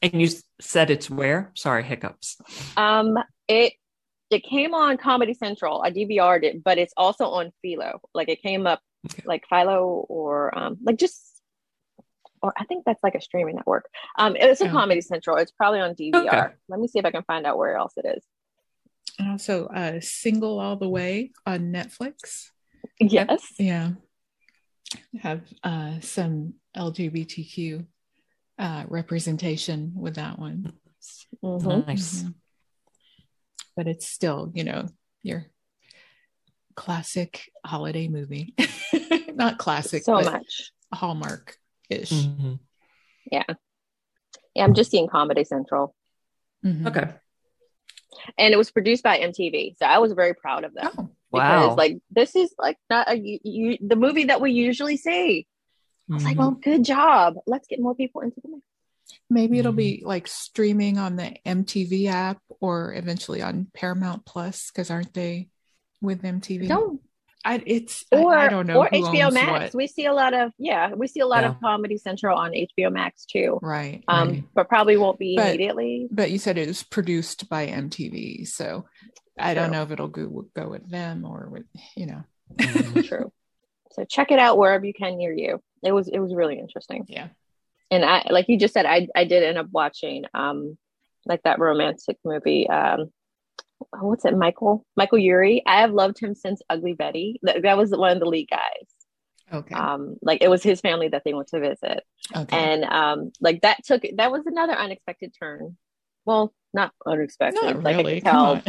[0.00, 0.28] And you
[0.60, 1.50] said it's where?
[1.54, 2.36] Sorry, hiccups.
[2.76, 3.18] Um,
[3.48, 3.74] it
[4.32, 5.82] it came on Comedy Central.
[5.82, 8.00] I DVR'd it, but it's also on Philo.
[8.14, 9.22] Like it came up Okay.
[9.26, 11.20] like Philo or um like just
[12.40, 13.88] or I think that's like a streaming network.
[14.18, 14.70] Um, it's a Oh.
[14.70, 15.36] Comedy Central.
[15.36, 16.26] It's probably on DVR.
[16.26, 16.54] Okay.
[16.68, 18.24] Let me see if I can find out where else it is.
[19.18, 22.50] And also uh single all the way on Netflix.
[23.00, 23.44] Yes.
[23.58, 23.90] Yeah.
[25.20, 27.86] Have uh some LGBTQ
[28.58, 30.72] uh representation with that one.
[31.44, 31.86] Mhm.
[31.88, 32.22] Nice.
[32.22, 32.34] Mhm.
[33.76, 34.86] But it's still, you know,
[35.22, 35.46] your
[36.74, 38.54] classic holiday movie.
[39.34, 40.72] Not classic, So but much.
[40.92, 41.56] Hallmark
[41.88, 42.10] ish.
[42.10, 42.58] Mhm.
[43.30, 43.44] Yeah,
[44.58, 45.94] I'm just seeing Comedy Central,
[46.64, 46.86] Mm-hmm.
[46.88, 47.08] Okay.
[48.38, 49.76] and it was produced by MTV.
[49.78, 50.90] So I was very proud of them.
[50.98, 51.74] Oh, because Wow.
[51.76, 55.46] like this is like not a you, you, the movie that we usually see.
[56.10, 56.38] I was like, Mhm.
[56.38, 57.34] well, good job.
[57.46, 58.62] Let's get more people into the movie.
[59.30, 59.76] Maybe it'll Mhm.
[59.76, 65.48] be like streaming on the MTV app or eventually on Paramount Plus because aren't they
[66.00, 66.68] with MTV?
[66.68, 67.00] Don't
[67.44, 69.48] I, it's or I, don't know or HBO Max.
[69.50, 69.74] what.
[69.74, 71.50] We see a lot of yeah, we see a lot Yeah.
[71.50, 73.58] of Comedy Central on HBO Max too.
[73.60, 74.04] Right.
[74.06, 74.44] Um, right.
[74.54, 76.06] but probably won't be But- immediately.
[76.10, 78.84] But you said it was produced by MTV, so
[79.38, 81.64] I don't know if it'll go go with them or with
[81.96, 82.22] you know.
[83.02, 83.32] True.
[83.94, 85.60] So check it out wherever you can near you.
[85.82, 87.04] It was it was really interesting.
[87.08, 87.28] Yeah.
[87.92, 90.76] And I like you just said, I I did end up watching um
[91.26, 92.68] like that romantic movie.
[92.68, 93.10] Um
[94.00, 94.84] what's it, Michael?
[94.96, 95.62] Michael Urie.
[95.66, 97.38] I have loved him since Ugly Betty.
[97.42, 98.88] That, that was one of the lead guys.
[99.52, 99.74] Okay.
[99.74, 102.02] Um, like it was his family that they went to visit.
[102.34, 102.56] okay.
[102.56, 105.76] And um like that took that was another unexpected turn.
[106.24, 107.62] Well, not unexpected.
[107.62, 108.16] Not like really.
[108.16, 108.62] I tell.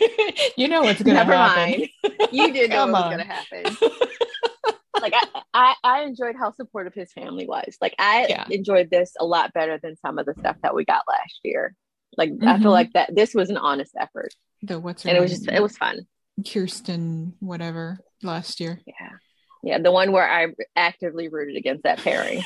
[0.56, 1.88] you know what's gonna Never happen.
[2.04, 2.30] mind.
[2.32, 3.76] You did know it was gonna happen.
[5.02, 7.76] like I, I I enjoyed how supportive his family was.
[7.80, 8.46] Like I Yeah.
[8.50, 11.74] enjoyed this a lot better than some of the stuff that we got last year.
[12.16, 12.62] Like I Mhm.
[12.62, 15.48] feel like that this was an honest effort, the what's her and it was just
[15.48, 16.06] it was fun.
[16.50, 18.80] Kirsten whatever last year.
[18.86, 19.10] Yeah,
[19.62, 19.78] yeah.
[19.78, 22.44] The one where I actively rooted against that pairing.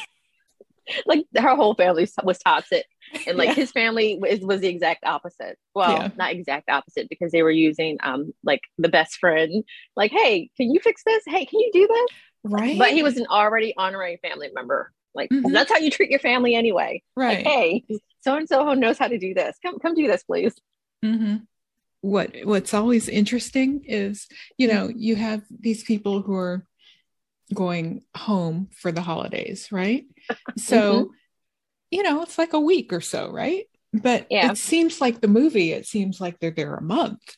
[1.06, 2.86] like her whole family was toxic,
[3.26, 3.54] and like Yeah.
[3.54, 5.56] his family was, was the exact opposite.
[5.74, 6.08] Well, Yeah.
[6.16, 9.64] not exact opposite because they were using um like the best friend.
[9.96, 11.22] Like, hey, can you fix this?
[11.26, 12.06] Hey, can you do this?
[12.44, 12.78] Right.
[12.78, 14.92] but he was an already honorary family member.
[15.14, 15.52] Like Mhm.
[15.52, 17.02] that's how you treat your family anyway.
[17.16, 17.44] right.
[17.44, 17.84] Like, hey,
[18.20, 19.56] so and so knows how to do this.
[19.62, 20.54] Come, come do this, please.
[21.02, 21.36] hmm
[22.00, 24.26] What What's always interesting is,
[24.56, 26.64] you know, you have these people who are
[27.52, 30.04] going home for the holidays, right?
[30.56, 31.10] So,
[31.90, 33.66] you know, it's like a week or so, right?
[33.92, 34.52] But Yeah.
[34.52, 37.36] it seems like the movie, it seems like they're there a month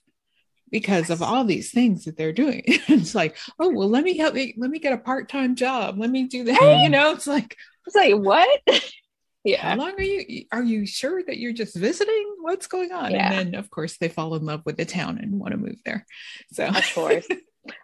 [0.73, 2.63] because of all these things that they're doing.
[2.67, 5.99] it's like, oh well, let me help me, let me get a part time job.
[5.99, 6.61] Let me do that.
[6.61, 6.81] Right.
[6.83, 7.57] You know, it's like,
[7.87, 8.61] It's like what?
[9.45, 9.61] yeah.
[9.71, 13.33] how long are you are you sure that you're just visiting what's going on Yeah.
[13.33, 15.77] and then of course they fall in love with the town and want to move
[15.85, 16.07] there
[16.53, 17.27] so of course,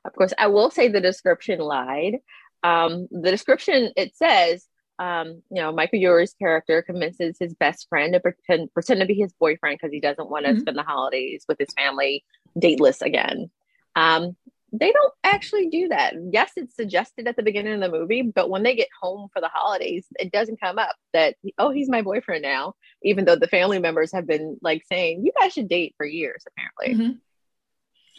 [0.04, 0.32] of course.
[0.38, 2.18] I will say the description lied.
[2.64, 4.66] Um, the description it says,
[5.00, 9.14] um, you know, Michael Urie's character convinces his best friend to pretend pretend to be
[9.14, 10.60] his boyfriend because he doesn't want to Mhm.
[10.60, 12.24] spend the holidays with his family
[12.58, 13.50] dateless again.
[13.96, 14.36] Um,
[14.70, 16.14] they don't actually do that.
[16.30, 19.40] Yes, it's suggested at the beginning of the movie, but when they get home for
[19.40, 22.74] the holidays, it doesn't come up that oh, he's my boyfriend now.
[23.02, 26.44] Even though the family members have been like saying you guys should date for years,
[26.46, 27.06] apparently.
[27.06, 27.18] Mhm.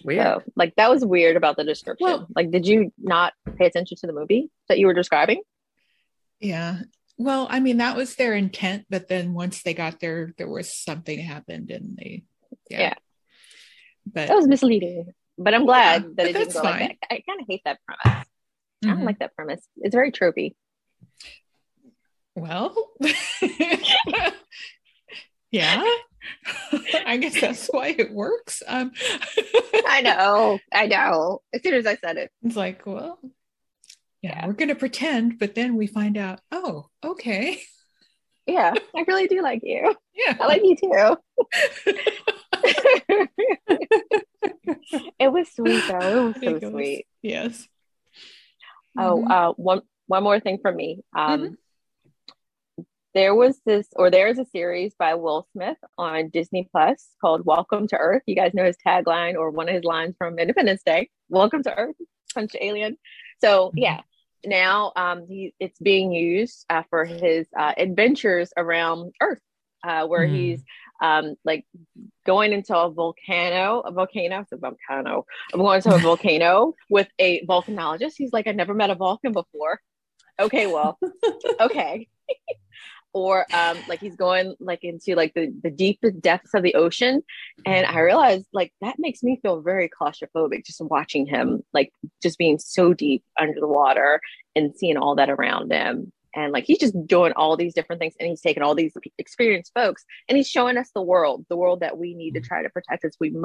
[0.04, 0.24] Weird.
[0.24, 2.06] So, like that was weird about the description.
[2.06, 5.42] Well- like, did you not pay attention to the movie that you were describing?
[6.42, 6.80] yeah
[7.18, 10.74] well i mean that was their intent but then once they got there there was
[10.74, 12.24] something happened and they
[12.70, 12.94] yeah, Yeah.
[14.14, 15.14] But That was misleading.
[15.38, 16.88] But I'm glad Yeah, that it didn't go like fine.
[16.89, 16.97] that.
[17.14, 18.28] I kind of hate that premise.
[18.84, 18.95] I Mhm.
[18.95, 19.62] don't like that premise.
[19.78, 20.55] It's very tropey.
[22.36, 22.74] well
[25.51, 25.84] yeah
[27.05, 28.91] i guess that's why it works um
[29.88, 30.60] I know.
[30.72, 31.41] I know.
[31.53, 32.32] As soon as I said it.
[32.43, 33.20] It's like, well,
[34.22, 34.47] yeah, Yeah.
[34.47, 37.60] we're going to pretend, but then we find out, oh, okay.
[38.45, 39.95] Yeah, I really do like you.
[40.14, 40.38] Yeah.
[40.39, 41.18] I like you too.
[45.20, 45.99] it was sweet though.
[45.99, 46.72] It was so Ridiculous.
[46.72, 47.07] sweet.
[47.22, 47.68] Yes.
[48.97, 49.32] Oh, Mhm.
[49.32, 51.03] uh, one one more thing from me.
[51.16, 51.57] Um,
[53.14, 57.88] there was this, or there's a series by Will Smith on Disney Plus called Welcome
[57.88, 58.22] to Earth.
[58.28, 61.76] You guys know his tagline or one of his lines from Independence Day Welcome to
[61.76, 61.95] Earth,
[62.34, 62.97] punch alien.
[63.41, 63.78] So, mm-hmm.
[63.80, 64.01] yeah,
[64.45, 69.41] now um, he, it's being used uh, for his uh, adventures around Earth,
[69.84, 70.36] uh, where mm.
[70.36, 70.64] he's
[71.02, 71.66] um, like
[72.26, 75.26] going into a volcano, a volcano, it's a volcano.
[75.54, 78.14] I'm going to a volcano with a volcanologist.
[78.18, 79.80] He's like, I never met a Vulcan before.
[80.39, 81.00] Okay, well,
[81.60, 82.08] okay.
[83.14, 87.24] or um, like he's going like into like the, the deepest depths of the ocean
[87.66, 91.91] and i realized like that makes me feel very claustrophobic just watching him like
[92.22, 94.22] just being so deep under the water
[94.56, 98.14] and seeing all that around him and like he's just doing all these different things
[98.20, 101.80] and he's taking all these experienced folks and he's showing us the world the world
[101.80, 102.48] that we need to mm-hmm.
[102.48, 103.36] try to protect as we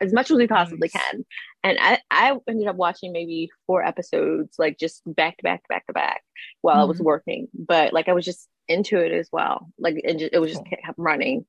[0.00, 1.24] as much as we possibly can
[1.62, 5.68] and i i ended up watching maybe four episodes like just back to back to
[5.68, 6.22] back to back
[6.60, 6.82] while mm-hmm.
[6.82, 7.06] i was mm-hmm.
[7.06, 10.52] working but like i was just into it as well like it, just, it was
[10.52, 11.44] just kept running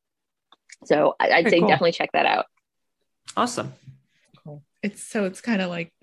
[0.83, 1.69] so I, would say cool.
[1.69, 2.45] definitely check that out
[3.37, 3.73] awesome
[4.43, 5.93] cool it's so it's kind of like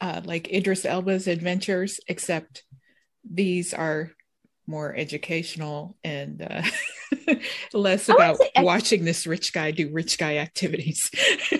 [0.00, 2.64] uh, like Idris Elba's adventures, except
[3.28, 4.10] these are
[4.70, 6.62] more educational and uh,
[7.74, 11.10] less about ex- watching this rich guy do rich guy activities.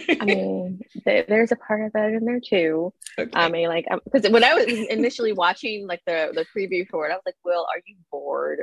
[0.08, 2.94] I mean, th- there's a part of that in there too.
[3.18, 3.30] Okay.
[3.34, 7.06] I mean, like, because um, when I was initially watching like the the preview for
[7.08, 8.60] it, I was like, "Will, are you bored?"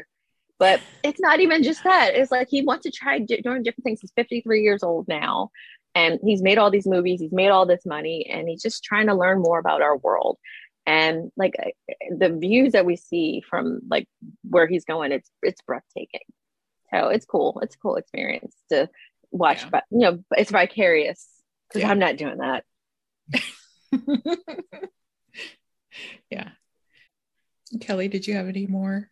[0.60, 2.16] But it's not even just that.
[2.16, 4.00] It's like he wants to try doing different things.
[4.02, 5.52] He's 53 years old now,
[5.94, 7.20] and he's made all these movies.
[7.20, 10.38] He's made all this money, and he's just trying to learn more about our world
[10.88, 11.54] and like
[12.10, 14.08] the views that we see from like
[14.44, 16.22] where he's going it's it's breathtaking.
[16.92, 17.60] So it's cool.
[17.62, 18.90] It's a cool experience to
[19.30, 19.70] watch yeah.
[19.70, 21.28] but you know it's vicarious
[21.68, 21.92] because yeah.
[21.92, 22.64] i'm not doing that.
[26.30, 26.50] Yeah.
[27.82, 29.10] Kelly did you have any more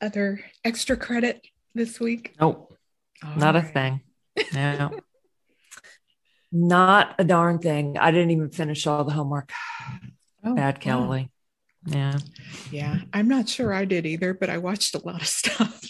[0.00, 2.34] other extra credit this week?
[2.40, 2.76] Nope.
[3.24, 3.64] All not right.
[3.64, 4.00] a thing.
[4.54, 4.98] No.
[6.52, 7.96] Not a darn thing.
[7.96, 9.52] I didn't even finish all the homework
[10.44, 11.30] Oh, Bad Kelly.
[11.86, 11.92] Wow.
[11.94, 12.18] Yeah.
[12.70, 12.98] Yeah.
[13.12, 15.80] I'm not sure I did either, but I watched a lot of stuff.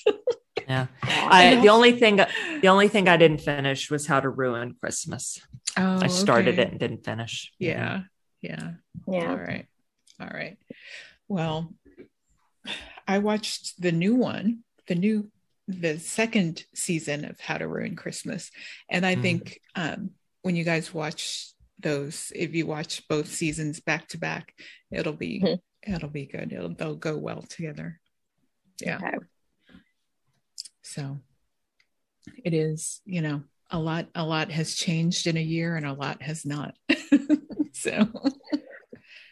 [0.56, 0.86] yeah.
[1.02, 5.40] I, the only thing the only thing I didn't finish was How to Ruin Christmas.
[5.76, 6.62] Oh, I started okay.
[6.62, 7.52] it and didn't finish.
[7.58, 8.02] Yeah.
[8.42, 8.72] Yeah.
[9.06, 9.30] Yeah.
[9.30, 9.66] All right.
[10.20, 10.58] All right.
[11.28, 11.74] Well,
[13.06, 15.30] I watched the new one, the new
[15.68, 18.50] the second season of How to Ruin Christmas.
[18.88, 19.22] And I mm.
[19.22, 20.10] think um,
[20.42, 21.52] when you guys watch
[21.82, 24.52] those if you watch both seasons back to back
[24.90, 25.94] it'll be mm-hmm.
[25.94, 26.52] it'll be good.
[26.52, 28.00] It'll they'll go well together.
[28.80, 28.96] Yeah.
[28.96, 29.16] Okay.
[30.82, 31.18] so
[32.44, 35.92] it is you know a lot a lot has changed in a year and a
[35.92, 36.74] lot has not.
[37.72, 38.08] So.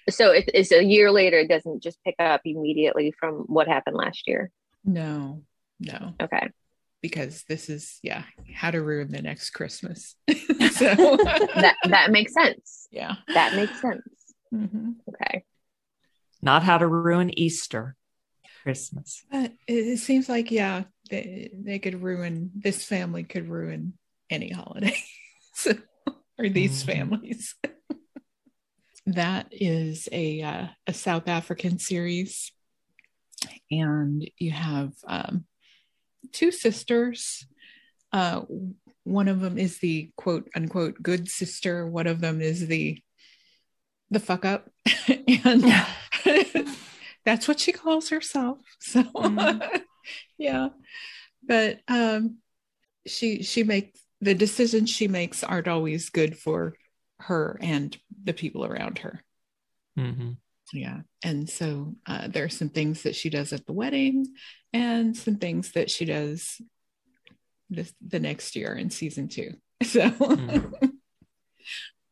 [0.08, 3.96] So it, it's a year later it doesn't just pick up immediately from what happened
[3.96, 4.50] last year?
[4.82, 5.42] No
[5.80, 6.14] no.
[6.22, 6.48] Okay
[7.00, 8.24] because this is yeah
[8.54, 10.14] how to ruin the next christmas.
[10.72, 12.88] So that that makes sense.
[12.90, 13.14] Yeah.
[13.28, 14.02] That makes sense.
[14.52, 14.90] Mm-hmm.
[15.08, 15.44] okay.
[16.42, 17.96] Not how to ruin easter
[18.62, 19.24] christmas.
[19.30, 23.94] But it seems like yeah they, they could ruin this family could ruin
[24.30, 24.96] any holiday.
[25.54, 25.72] So,
[26.38, 26.92] or these mm-hmm.
[26.92, 27.56] families.
[29.06, 32.52] That is a uh, a south african series.
[33.68, 35.46] And you have um,
[36.32, 37.46] two sisters.
[38.12, 38.42] Uh,
[39.04, 41.86] one of them is the quote unquote good sister.
[41.86, 43.02] One of them is the
[44.10, 44.70] the fuck up,
[45.08, 45.64] and
[47.24, 48.58] that's what she calls herself.
[48.80, 49.82] So, mm.
[50.38, 50.68] yeah,
[51.42, 52.38] but um,
[53.06, 56.74] she she makes the decisions she makes aren't always good for
[57.20, 59.22] her and the people around her.
[59.98, 60.32] Mm-hmm.
[60.72, 61.00] Yeah.
[61.22, 64.26] And so uh, there are some things that she does at the wedding
[64.72, 66.60] and some things that she does
[67.70, 69.54] this, the next year in season two.
[69.84, 70.86] So, mm-hmm.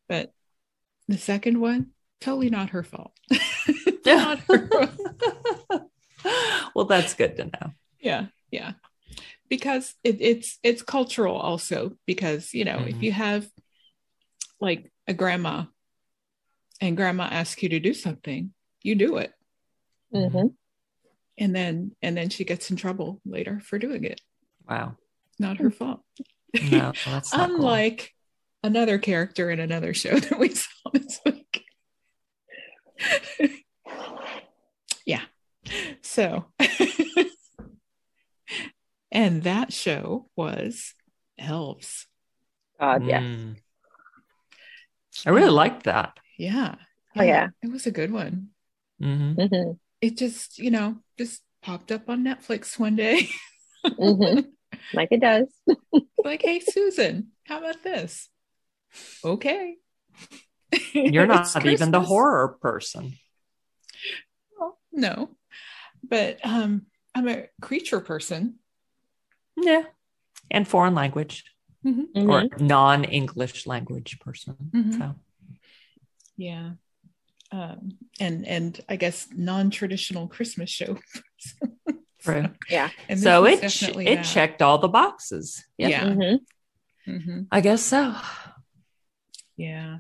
[0.09, 0.33] but
[1.09, 1.89] the second one,
[2.21, 3.13] totally not her fault.
[4.07, 5.91] not her fault.
[6.73, 7.73] well, that's good to know.
[7.99, 8.27] Yeah.
[8.53, 8.75] Yeah.
[9.49, 12.89] Because it, it's it's cultural also because you know mm-hmm.
[12.89, 13.49] if you have
[14.61, 15.65] like a grandma
[16.81, 18.53] and grandma asks you to do something,
[18.83, 19.33] you do it.
[20.15, 20.49] Mm-hmm.
[21.39, 24.21] And then and then she gets in trouble later for doing it.
[24.69, 24.97] Wow.
[25.39, 26.01] Not her fault.
[26.71, 27.99] No, that's unlike
[28.63, 28.71] cool.
[28.71, 31.65] another character in another show that we saw this week.
[35.07, 35.23] yeah.
[36.01, 36.47] So
[39.13, 40.95] and that show was
[41.39, 42.07] Elves.
[42.81, 43.23] God, yes.
[43.23, 43.57] Mm.
[45.27, 46.19] I really liked that.
[46.37, 46.77] Yeah.
[47.17, 47.49] Oh yeah.
[47.63, 48.49] It was a good one.
[49.01, 49.41] Mm-hmm.
[49.41, 49.71] Mm-hmm.
[50.01, 53.29] It just, you know, just popped up on Netflix one day.
[53.87, 54.41] hmm
[54.93, 55.47] Like it does.
[56.25, 58.29] like, hey, Susan, how about this?
[59.25, 59.77] Okay.
[60.93, 63.15] You're not even the horror person.
[64.59, 65.31] Well, no,
[66.03, 68.59] but um, I'm a creature person.
[69.57, 69.85] Yeah.
[70.51, 71.45] And foreign language
[71.85, 72.13] Mhm.
[72.15, 72.29] Mhm.
[72.29, 74.57] or non English language person.
[74.75, 74.99] Mhm.
[74.99, 75.15] So,
[76.37, 76.73] Yeah.
[77.53, 80.99] Um, and and I guess non-traditional Christmas show.
[82.23, 82.47] true.
[82.69, 82.91] Yeah.
[83.09, 84.23] And so this it, is ch- definitely it that.
[84.25, 85.65] checked all the boxes.
[85.79, 85.91] Yep.
[85.91, 86.05] Yeah.
[86.05, 86.39] Mhm.
[87.07, 87.47] Mhm.
[87.53, 88.15] I guess so.
[89.57, 89.99] Yeah.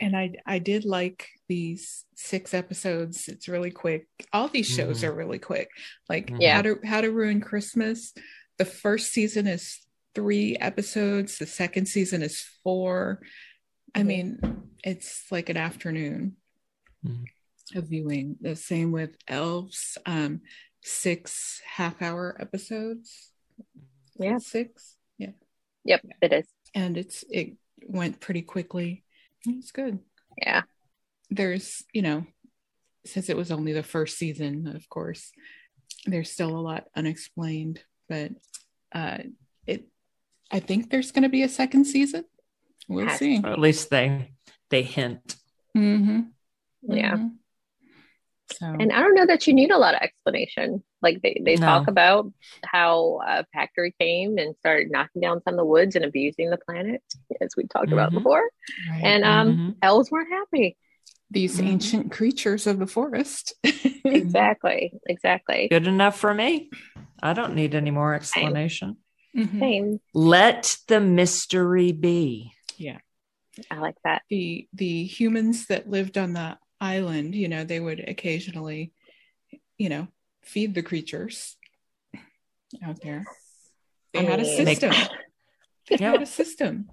[0.00, 3.28] And I I did like these six episodes.
[3.28, 4.06] It's really quick.
[4.32, 5.08] All these shows Mhm.
[5.08, 5.68] are really quick.
[6.08, 6.56] Like Yeah.
[6.56, 8.12] how to how to ruin Christmas.
[8.58, 9.80] The first season is
[10.14, 11.38] three episodes.
[11.38, 13.22] The second season is four.
[13.96, 14.38] I mean,
[14.84, 16.36] it's like an afternoon
[17.04, 17.26] Mhm.
[17.74, 18.36] of viewing.
[18.40, 19.98] The same with Elves.
[20.06, 20.42] Um,
[20.82, 23.32] six half hour episodes.
[24.18, 24.38] Yeah.
[24.38, 24.96] Six.
[25.18, 25.32] Yeah.
[25.84, 26.00] Yep.
[26.22, 26.46] It is.
[26.74, 27.56] And it's it
[27.88, 29.04] went pretty quickly.
[29.46, 29.98] It's good.
[30.38, 30.62] Yeah.
[31.30, 32.24] there's you know
[33.04, 35.32] since it was only the first season of course
[36.04, 38.30] there's still a lot unexplained but
[38.92, 39.18] uh
[39.66, 39.88] it
[40.52, 42.24] i think there's going to be a second season
[42.88, 44.32] we'll Has see Or at least they
[44.70, 45.36] they hint.
[45.76, 46.20] mm-hmm.
[46.82, 47.16] Yeah.
[47.16, 47.30] Mhm.
[48.52, 50.82] so And I don't know that you need a lot of explanation.
[51.02, 51.66] Like they, they No.
[51.66, 52.32] talk about
[52.64, 56.58] how a factory came and started knocking down some of the woods and abusing the
[56.58, 57.02] planet,
[57.40, 58.14] as we talked about Mhm.
[58.14, 58.50] before.
[58.90, 59.04] right.
[59.04, 59.76] And um, Mhm.
[59.82, 60.76] elves weren't happy.
[61.28, 61.66] these Mhm.
[61.66, 63.52] ancient creatures of the forest
[64.04, 64.92] Exactly.
[65.08, 65.66] Exactly.
[65.68, 66.70] Good enough for me.
[67.20, 68.98] I don't need any more explanation.
[69.36, 69.58] Mhm.
[69.58, 70.00] Same.
[70.14, 72.52] Let the mystery be.
[73.70, 74.22] I like that.
[74.28, 78.92] the the humans that lived on the island you know they would occasionally
[79.78, 80.08] you know
[80.42, 81.56] feed the creatures
[82.82, 83.24] out there
[84.12, 84.44] they had a.
[84.44, 84.92] System
[85.88, 86.90] they had a system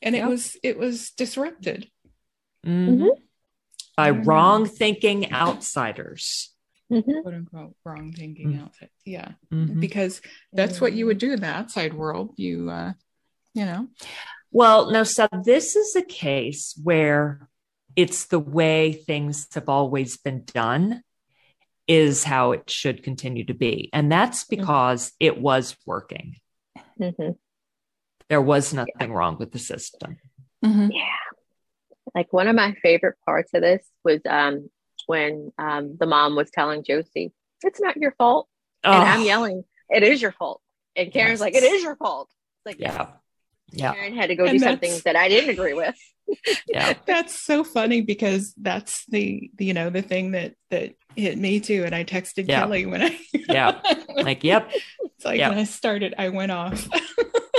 [0.00, 0.28] and it Yeah.
[0.28, 1.90] was it was disrupted
[2.64, 3.08] Mhm.
[3.96, 4.24] By I don't know.
[4.24, 6.54] wrong thinking outsiders.
[6.90, 7.20] Mhm.
[7.22, 8.62] quote unquote wrong thinking Mm.
[8.62, 9.78] outfit yeah Mhm.
[9.80, 10.22] because
[10.54, 12.92] that's what you would do in the outside world you uh
[13.52, 13.88] you know
[14.50, 17.48] Well, no, so this is a case where
[17.96, 21.02] it's the way things have always been done,
[21.86, 23.90] is how it should continue to be.
[23.92, 26.36] And that's because it was working.
[27.00, 27.36] Mhm.
[28.28, 30.18] There was nothing wrong with the system.
[30.64, 30.90] Mhm.
[30.92, 31.08] Yeah.
[32.14, 34.70] Like one of my favorite parts of this was um,
[35.06, 37.32] when um, the mom was telling Josie,
[37.62, 38.48] it's not your fault.
[38.84, 40.60] And I'm Oh, yelling, it is your fault.
[40.94, 41.40] And Karen's Yes.
[41.40, 42.28] like, it is your fault.
[42.30, 43.12] It's like, Yeah.
[43.70, 43.92] Yeah.
[43.94, 45.94] Karen had to go And do something that I didn't agree with.
[46.68, 46.92] Yeah.
[47.06, 51.84] that's so funny because that's the you know the thing that that hit me too
[51.86, 52.60] and i texted Yeah.
[52.60, 53.80] kelly when i Yeah.
[54.14, 54.70] Like, yep.
[55.00, 55.48] it's like Yeah.
[55.48, 56.86] when i started i went off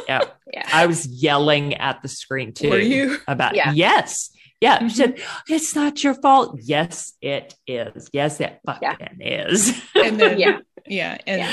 [0.07, 0.22] Yeah.
[0.53, 0.70] Yeah.
[0.72, 2.70] I was yelling at the screen too.
[2.70, 3.72] were you about Yeah.
[3.74, 4.30] yes.
[4.62, 4.78] Yeah.
[4.82, 4.89] Mhm.
[4.89, 6.60] She said, it's not your fault.
[6.62, 8.10] Yes, it is.
[8.14, 9.74] Yes, it fucking is.
[9.95, 10.60] and then Yeah.
[10.86, 11.51] yeah and Yeah.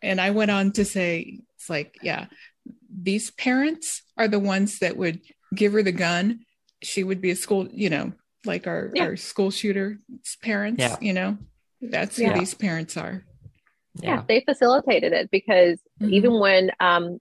[0.00, 2.26] and i went on to say it's like yeah
[3.00, 5.20] these parents are the ones that would
[5.54, 6.40] give her the gun
[6.82, 8.12] she would be a school you know
[8.44, 9.04] like our Yeah.
[9.04, 9.98] our school shooter
[10.42, 10.96] parents Yeah.
[11.00, 11.38] you know
[11.80, 12.32] that's Yeah.
[12.32, 13.24] who these parents are
[14.02, 14.22] yeah, yeah.
[14.28, 16.10] they facilitated it because Mhm.
[16.12, 17.18] even when um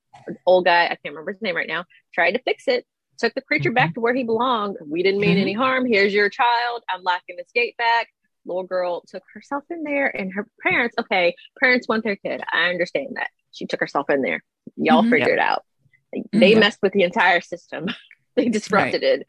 [0.48, 2.84] old guy, I can't remember his name right now, tried to fix it,
[3.20, 4.76] took the creature back to where he belonged.
[4.84, 5.42] We didn't mean Mhm.
[5.42, 5.86] any harm.
[5.86, 6.84] Here's your child.
[6.90, 8.10] I'm locking this gate back.
[8.44, 12.42] Little girl took herself in there and her parents, okay, parents want their kid.
[12.52, 13.30] I understand that.
[13.56, 14.43] She took herself in there.
[14.76, 15.10] Y'all Mhm.
[15.12, 15.64] figure it out.
[16.32, 16.60] They Mhm.
[16.60, 17.88] messed with the entire system.
[18.36, 19.26] they disrupted it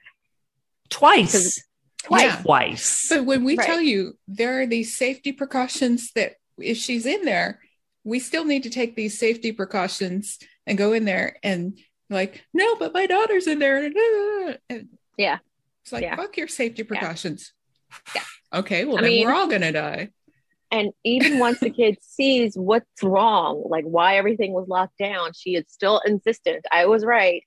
[0.91, 1.61] Twice.
[2.03, 2.25] twice.
[2.25, 2.43] Yeah.
[2.43, 3.09] Twice.
[3.09, 3.67] But when we Right.
[3.67, 7.61] tell you there are these safety precautions that if she's in there,
[8.05, 11.79] we still need to take these safety precautions and go in there and
[12.11, 13.79] like, no, but my daughter's in there.
[14.69, 15.39] And Yeah.
[15.83, 16.17] It's like, Yeah.
[16.17, 17.53] fuck your safety precautions.
[18.15, 18.23] Yeah.
[18.53, 20.11] Okay, well I then mean- we're all gonna die.
[20.71, 25.55] And even once the kid sees what's wrong, like why everything was locked down, she
[25.55, 26.67] is still insistent.
[26.73, 27.43] I was right.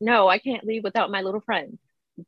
[0.00, 1.78] No, I can't leave without my little friend.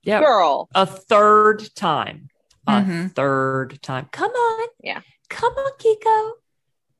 [0.02, 0.22] Yep.
[0.22, 0.68] Girl.
[0.74, 2.28] A third time.
[2.66, 3.14] A Mhm.
[3.14, 4.08] third time.
[4.12, 4.68] Come on.
[4.82, 5.00] Yeah.
[5.28, 6.32] Come on, Kiko.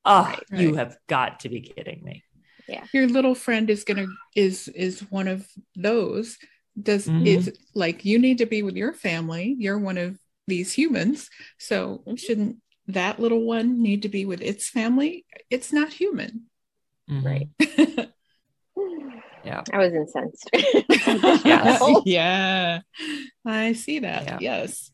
[0.04, 0.42] Oh, Right.
[0.50, 0.78] you Right.
[0.78, 2.24] have got to be kidding me.
[2.66, 2.86] Yeah.
[2.92, 6.38] Your little friend is gonna is is one of those.
[6.80, 7.26] Does Mhm.
[7.26, 9.54] is like you need to be with your family.
[9.58, 11.28] You're one of these humans.
[11.58, 12.18] So Mhm.
[12.18, 15.24] shouldn't that little one need to be with its family?
[15.50, 16.46] It's not human.
[17.10, 17.24] Mhm.
[17.24, 18.08] Right.
[19.44, 19.62] Yeah.
[19.72, 20.48] I was incensed.
[21.44, 21.82] Yes.
[22.06, 22.80] yeah.
[23.44, 24.24] I see that.
[24.24, 24.38] Yeah.
[24.40, 24.92] Yes.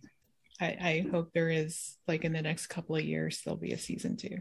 [0.58, 3.78] I, I hope there is like in the next couple of years there'll be a
[3.78, 4.38] season two.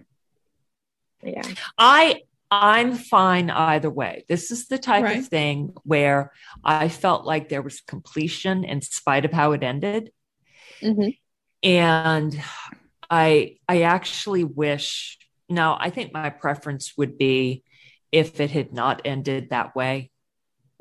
[1.22, 1.44] Yeah.
[1.78, 4.24] I I'm fine either way.
[4.30, 5.20] This is the type Right.
[5.20, 6.32] of thing where
[6.64, 10.12] I felt like there was completion in spite of how it ended.
[10.82, 11.10] hmm
[11.64, 12.42] And
[13.10, 15.18] I I actually wish
[15.50, 17.64] now I think my preference would be
[18.12, 20.12] if it had not ended that way.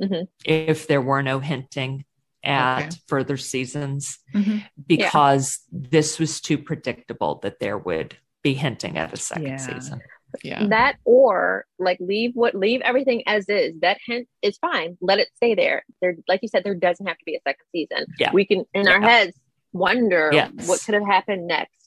[0.00, 0.28] Mhm.
[0.44, 2.04] If there were no hinting
[2.44, 2.96] at Okay.
[3.08, 4.64] further seasons Mhm.
[4.86, 9.56] because this was too predictable that there would be hinting at a second Yeah.
[9.56, 10.00] season.
[10.44, 10.66] Yeah.
[10.66, 13.74] That or like leave what leave everything as is.
[13.80, 14.98] That hint is fine.
[15.00, 15.84] Let it stay there.
[16.00, 18.06] There, like you said, there doesn't have to be a second season.
[18.18, 18.32] Yeah.
[18.32, 19.38] We can in our heads
[19.72, 20.68] wonder Yes.
[20.68, 21.85] what could have happened next.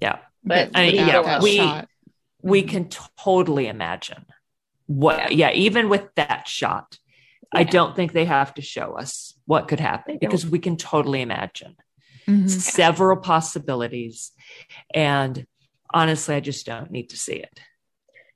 [0.00, 0.18] Yeah.
[0.44, 1.88] But I mean, yeah, we- shot.
[2.42, 2.68] we Mhm.
[2.68, 4.24] can totally imagine
[4.86, 5.50] what yeah.
[5.52, 6.98] even with that shot
[7.52, 11.20] i don't think they have to show us what could happen because we can totally
[11.20, 11.76] imagine
[12.26, 12.48] Mhm.
[12.48, 14.32] several possibilities
[14.94, 15.46] and
[15.92, 17.60] honestly i just don't need to see it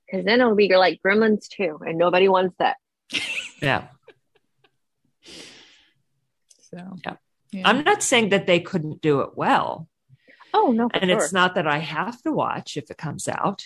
[0.07, 2.77] Because then it'll be like Gremlins too, and nobody wants that.
[3.63, 3.89] yeah
[6.61, 7.17] So, Yeah.
[7.53, 7.63] yeah.
[7.69, 9.89] i'm not saying that they couldn't do it well
[10.55, 11.19] Oh no, and sure.
[11.19, 13.65] it's not that i have to watch if it comes out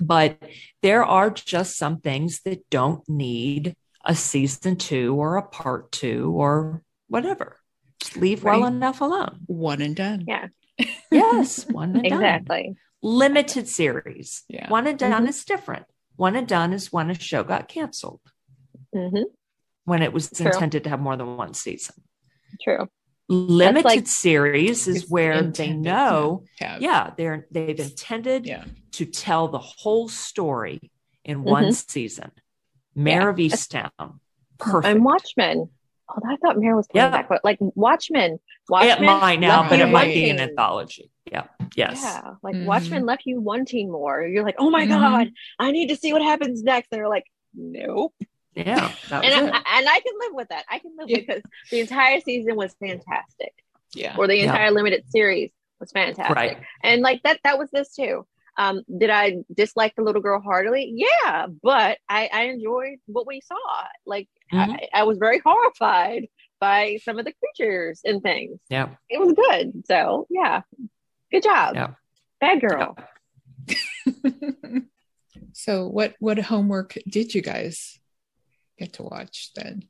[0.00, 0.40] but
[0.82, 6.32] there are just some things that don't need a season two or a part two
[6.36, 7.58] or whatever
[8.00, 10.24] just leave well enough alone one and done.
[10.26, 10.48] Yeah.
[11.12, 12.12] Yes, one and done.
[12.12, 12.76] exactly.
[13.02, 14.42] Limited series.
[14.48, 14.68] Yeah.
[14.68, 15.28] One and done Mhm.
[15.28, 15.86] is different.
[16.16, 18.20] One and done is when a show got canceled,
[18.92, 19.22] hmm
[19.84, 20.46] when it was True.
[20.46, 21.94] intended to have more than one season.
[22.62, 22.88] True.
[23.28, 28.64] Limited like- series is where they know, yeah, they're they've intended Yeah.
[28.92, 30.90] to tell the whole story
[31.24, 32.30] in one season.
[32.94, 33.90] Mare of Easttown.
[34.58, 34.86] Perfect.
[34.86, 35.70] And Watchmen.
[36.10, 37.10] Oh, I thought Mare was coming Yeah.
[37.10, 38.38] back, but like Watchmen.
[38.68, 41.10] Watchmen it might now, but it might be an anthology.
[41.30, 41.44] Yeah.
[41.74, 42.00] Yes.
[42.02, 42.66] Yeah, like Mhm.
[42.66, 44.22] Watchmen left you wanting more.
[44.22, 44.88] You're like, oh my Mhm.
[44.90, 46.90] god, I need to see what happens next.
[46.90, 48.14] They're like, nope.
[48.54, 48.92] Yeah.
[49.10, 49.54] That was And it.
[49.54, 50.64] I, and I can live with that.
[50.70, 51.18] I can live Yeah.
[51.20, 53.52] because the entire season was fantastic,
[53.94, 54.16] Yeah.
[54.16, 54.44] or the Yeah.
[54.44, 55.50] entire limited series
[55.80, 56.34] was fantastic.
[56.36, 56.58] Right.
[56.82, 58.26] And like that, that was this too.
[58.56, 60.92] Um, did I dislike the little girl heartily?
[60.94, 63.56] Yeah, but I, I enjoyed what we saw.
[64.06, 64.78] Like Mhm.
[64.94, 66.28] I, I was very horrified
[66.60, 68.60] by some of the creatures and things.
[68.70, 68.90] Yeah.
[69.10, 69.82] It was good.
[69.86, 70.62] So yeah,
[71.32, 71.74] good job.
[71.74, 71.94] Yeah.
[72.40, 72.96] Bad girl.
[75.52, 77.98] so what what homework did you guys
[78.78, 79.84] get to watch then?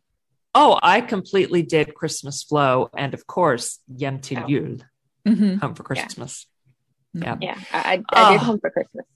[0.55, 4.47] Oh, I completely did Christmas Flow and of course Hjem til Oh.
[4.49, 4.79] Jul,
[5.27, 5.61] Mhm.
[5.61, 6.47] Home for Christmas.
[7.13, 7.37] Yeah.
[7.41, 8.45] Yeah, I, I, I did Oh.
[8.45, 9.07] home for Christmas.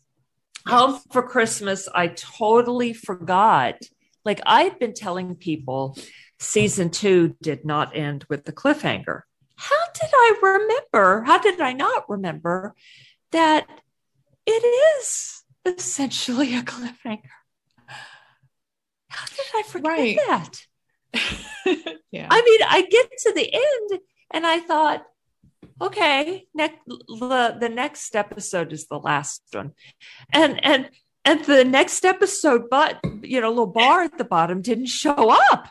[0.67, 3.77] Home for Christmas, I totally forgot.
[4.25, 5.97] Like I've been telling people
[6.39, 9.23] season two did not end with the cliffhanger.
[9.57, 11.25] How did I remember?
[11.25, 12.75] How did I not remember
[13.33, 13.67] that
[14.47, 14.63] it
[15.01, 17.38] is essentially a cliffhanger?
[19.11, 20.19] How did I forget Right.
[20.29, 20.61] that?
[22.13, 22.29] yeah.
[22.31, 24.01] I mean, I get to the end
[24.33, 25.05] and I thought,
[25.81, 29.73] okay, next the, the next episode is the last one.
[30.33, 30.91] And and
[31.25, 35.69] and the next episode, but you know, little bar at the bottom didn't show up.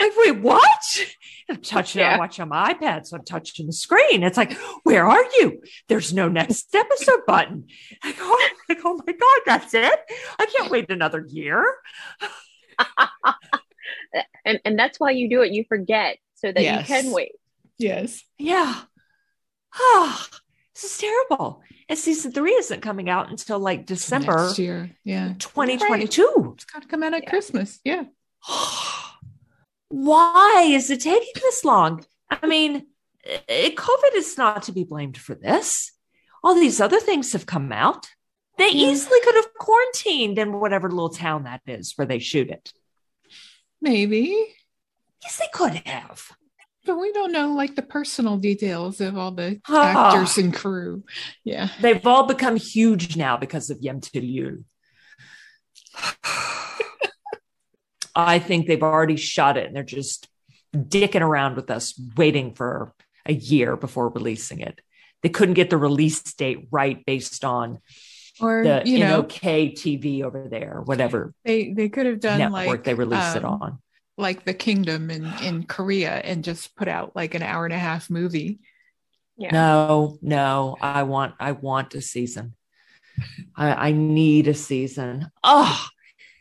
[0.00, 1.04] Like, wait, what?
[1.50, 2.12] I'm touching, Yeah.
[2.14, 4.22] I'm watching my iPad, so I'm touching the screen.
[4.22, 4.54] It's like,
[4.84, 5.62] where are you?
[5.88, 7.66] There's no next episode button.
[8.02, 9.98] I go, oh, like, oh my God, that's it.
[10.38, 11.62] I can't wait another year.
[14.44, 15.52] And and that's why you do it.
[15.52, 16.88] You forget so that Yes.
[16.88, 17.32] you can wait.
[17.78, 18.22] yes.
[18.38, 18.80] Yeah.
[19.74, 20.28] Ah,
[20.74, 21.62] this is terrible.
[21.88, 24.90] And season three isn't coming out until like December Next year.
[25.04, 25.34] Yeah.
[25.38, 26.54] 2022.
[26.56, 27.30] It's got to come out at Yeah.
[27.30, 27.80] Christmas.
[27.84, 28.04] Yeah.
[29.88, 32.04] Why is it taking this long?
[32.30, 32.86] I mean,
[33.26, 35.92] COVID is not to be blamed for this.
[36.42, 38.08] All these other things have come out.
[38.58, 38.90] They Yeah.
[38.90, 42.72] easily could have quarantined in whatever little town that is where they shoot it.
[43.80, 44.54] Maybe.
[45.22, 46.30] Yes, they could have.
[46.84, 50.08] But we don't know like the personal details of all the Ah.
[50.14, 51.04] actors and crew.
[51.44, 51.68] Yeah.
[51.80, 54.64] They've all become huge now because of Hjem Jul.
[58.14, 60.28] I think they've already shot it and they're just
[60.74, 62.94] dicking around with us, waiting for
[63.24, 64.80] a year before releasing it.
[65.22, 67.78] They couldn't get the release date right based on
[68.40, 72.66] Or the you know, NOK TV over there, whatever they they could have done network
[72.66, 73.78] like they released it um, on.
[74.16, 77.78] like the Kingdom in in Korea and just put out like an hour and a
[77.78, 78.60] half movie.
[79.36, 79.50] Yeah.
[79.52, 82.54] No, no, I want I want a season.
[83.54, 85.30] I, I need a season.
[85.44, 85.86] Oh,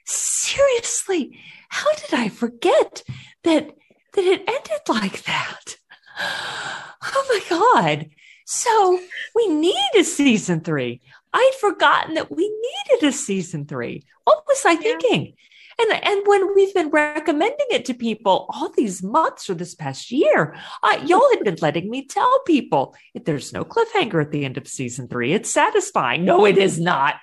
[0.06, 1.38] seriously,
[1.70, 3.04] how did I forget
[3.44, 3.72] that
[4.14, 5.76] that it ended like that?
[7.04, 8.12] Oh my god.
[8.52, 8.99] So
[9.34, 10.99] we need a season three.
[11.34, 14.04] I'd forgotten that we needed a season three.
[14.26, 14.80] What was I Yeah.
[14.80, 15.34] thinking?
[15.80, 20.12] And, and when we've been recommending it to people all these months or this past
[20.12, 24.43] year, uh, y'all had been letting me tell people if there's no cliffhanger at the
[24.43, 26.26] end of season three, it's satisfying.
[26.26, 27.16] No, it is not.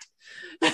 [0.63, 0.73] I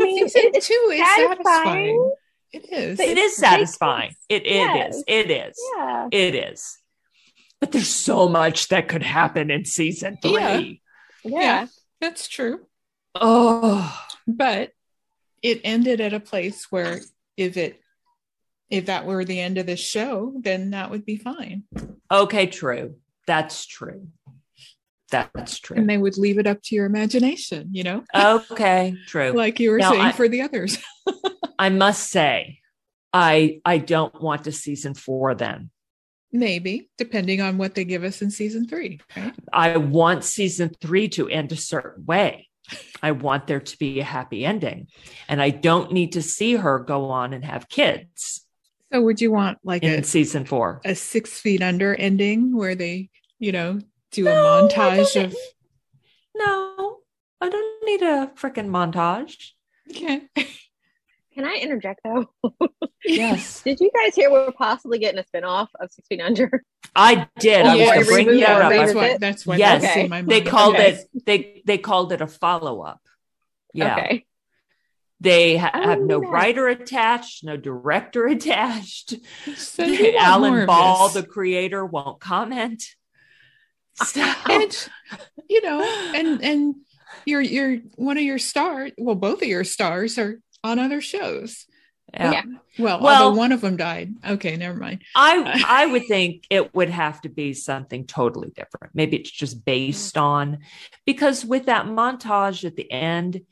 [0.00, 1.36] mean, Season two is satisfying.
[1.38, 2.12] satisfying.
[2.52, 2.98] It is.
[3.00, 4.14] it is satisfying.
[4.28, 4.96] It, it Yes.
[4.96, 5.04] is.
[5.06, 5.56] It is.
[5.76, 6.08] Yeah.
[6.10, 6.76] It is.
[7.60, 10.32] But there's so much that could happen in season three.
[10.32, 10.58] Yeah.
[11.24, 11.40] Yeah.
[11.40, 11.66] Yeah.
[12.00, 12.60] That's true.
[13.14, 14.70] Oh, But
[15.42, 17.00] it ended at a place where
[17.36, 17.80] if it
[18.70, 21.64] if that were the end of the show, then that would be fine.
[22.10, 22.96] okay, true.
[23.26, 24.08] That's true.
[25.10, 25.78] That's true.
[25.78, 29.32] And they would leave it up to your imagination, you know, Okay, true.
[29.34, 30.76] like you were Now, saying I- for the others.
[31.58, 32.60] I must say,
[33.12, 35.70] I I don't want to season four then.
[36.30, 39.00] Maybe, depending on what they give us in season three.
[39.16, 39.32] Right?
[39.52, 42.48] I want season three to end a certain way.
[43.02, 44.88] I want there to be a happy ending.
[45.26, 48.44] And I don't need to see her go on and have kids
[48.92, 50.82] So would you want like in a, season four.
[50.84, 53.08] a six feet under ending where they,
[53.38, 53.80] you know,
[54.12, 55.34] do No, a montage of
[56.36, 56.98] No,
[57.40, 59.52] I don't need a freaking montage.
[59.90, 60.28] okay.
[61.38, 62.28] Can I interject though?
[63.04, 66.64] Yes, Did you guys hear we're possibly getting a spinoff of Six Feet Under?
[66.96, 67.64] I did.
[67.64, 68.70] I Oh, was yeah, going to bring that up.
[68.72, 69.82] that's what that's what Yes.
[69.82, 70.08] that's Okay.
[70.08, 70.28] my mind.
[70.30, 71.04] They called Yes.
[71.14, 73.00] it they they called it a follow up.
[73.72, 73.94] Yeah.
[73.98, 74.24] Okay.
[75.20, 76.28] They ha- I have no know that.
[76.28, 79.14] writer attached, no director attached.
[79.56, 80.20] So you want more
[80.58, 82.82] Alan Ball, the creator, won't comment.
[84.04, 84.88] So, and
[85.48, 85.82] you know,
[86.14, 86.74] and and
[87.26, 91.66] your your one of your stars, well, both of your stars are on other shows.
[92.14, 92.32] yeah.
[92.32, 92.42] Yeah.
[92.78, 94.14] Well, Well- although one of them died.
[94.26, 95.02] Okay, never mind.
[95.14, 98.94] I uh, I would think it would have to be something totally different.
[98.94, 100.22] Maybe it's just based mm.
[100.22, 100.58] on
[101.04, 103.42] because with that montage at the end,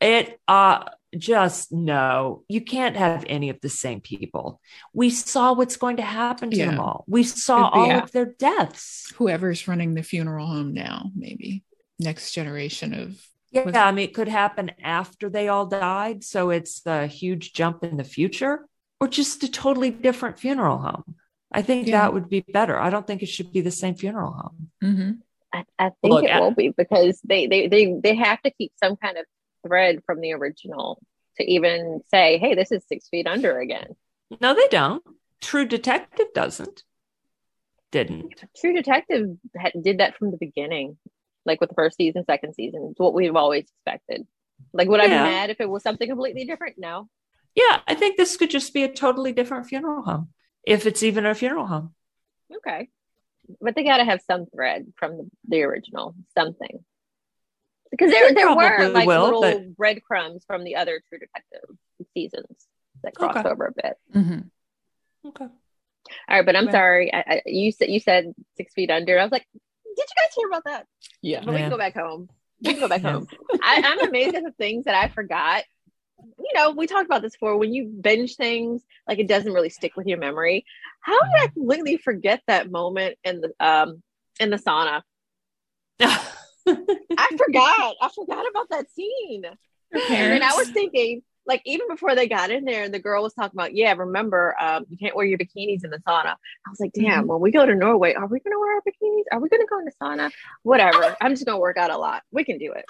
[0.00, 0.84] it uh
[1.16, 4.60] just no, you can't have any of the same people.
[4.94, 7.04] We saw what's going to happen to them all.
[7.06, 9.12] We saw all a- of their deaths.
[9.16, 11.64] Whoever's running the funeral home now, maybe
[11.98, 13.20] next generation of
[13.52, 16.24] Yeah, Was- I mean, it could happen after they all died.
[16.24, 18.66] So it's a huge jump in the future
[19.00, 21.14] or just a totally different funeral home.
[21.52, 22.00] I think Yeah.
[22.00, 22.78] that would be better.
[22.78, 24.70] I don't think it should be the same funeral home.
[24.82, 25.18] Mhm.
[25.52, 28.50] I, I think Look, it I- will be because they, they they they have to
[28.50, 29.26] keep some kind of
[29.66, 30.98] thread from the original
[31.36, 33.88] to even say, hey, this is six feet under again.
[34.40, 35.02] No, they don't.
[35.42, 36.84] True Detective doesn't.
[37.90, 38.42] Didn't.
[38.56, 40.96] True Detective had, did that from the beginning,
[41.44, 42.88] like with the first season, second season.
[42.90, 44.26] It's what we've always expected.
[44.72, 45.24] Like, would I be Yeah.
[45.24, 46.76] mad if it was something completely different?
[46.78, 47.08] No.
[47.54, 50.28] Yeah, I think this could just be a totally different funeral home,
[50.64, 51.94] if it's even a funeral home.
[52.54, 52.88] Okay.
[53.60, 56.84] But they got to have some thread from the, the original, something.
[57.90, 61.76] Because there, there were like will, little but- breadcrumbs from the other True Detective
[62.14, 62.66] seasons
[63.02, 63.48] that crossed Okay.
[63.50, 63.96] over a bit.
[64.14, 64.50] Mhm.
[65.26, 65.44] Okay.
[65.44, 65.50] All
[66.30, 67.12] right, but I'm Well- sorry.
[67.12, 69.18] I, I, you said you said six feet under.
[69.18, 69.46] I was like,
[69.96, 70.86] did you guys hear about that?
[71.20, 71.42] Yeah.
[71.44, 72.28] But we can go back home.
[72.62, 73.26] We can go back home.
[73.62, 75.64] I, I'm amazed at the things that I forgot.
[76.18, 77.56] You know, we talked about this before.
[77.58, 80.64] When you binge things, like it doesn't really stick with your memory.
[81.00, 84.02] How did I completely forget that moment in the um
[84.38, 85.02] in the sauna?
[86.00, 87.96] I forgot.
[88.00, 89.44] I forgot about that scene.
[89.92, 93.34] And I was thinking, like, even before they got in there, and the girl was
[93.34, 96.34] talking about, yeah, remember, um, you can't wear your bikinis in the sauna.
[96.34, 98.80] I was like, damn, when we go to Norway, are we going to wear our
[98.82, 99.24] bikinis?
[99.32, 100.30] Are we going to go in the sauna?
[100.62, 101.16] Whatever.
[101.20, 102.22] I'm just going to work out a lot.
[102.30, 102.84] We can do it.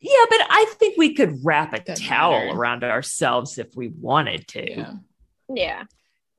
[0.00, 2.58] yeah, but I think we could wrap a Doesn't towel matter.
[2.58, 4.70] around ourselves if we wanted to.
[4.70, 4.92] Yeah.
[5.48, 5.84] Yeah.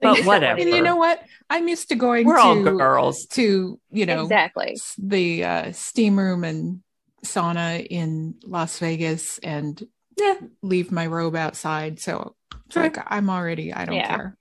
[0.01, 0.59] But whatever.
[0.59, 1.23] And you know what?
[1.49, 3.25] I'm used to going We're to all girls.
[3.27, 4.77] to you know exactly.
[4.97, 6.81] the uh, steam room and
[7.23, 9.81] sauna in Las Vegas and
[10.17, 10.35] Yeah.
[10.61, 11.99] leave my robe outside.
[11.99, 12.35] So
[12.65, 12.83] it's Sure.
[12.83, 14.07] like I'm already, I don't Yeah.
[14.15, 14.37] care.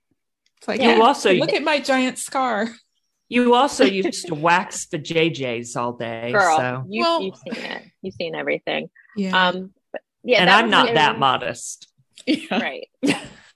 [0.58, 0.96] It's like, Yeah.
[0.96, 2.68] You also look at my giant scar.
[3.28, 6.30] you also used to wax the JJs all day.
[6.32, 7.82] Girl, So you, Well- you've seen it.
[8.02, 8.90] You've seen everything.
[9.16, 9.48] Yeah.
[9.48, 11.88] Um, but yeah, and I'm not that it- modest.
[12.26, 12.58] yeah.
[12.60, 12.88] Right.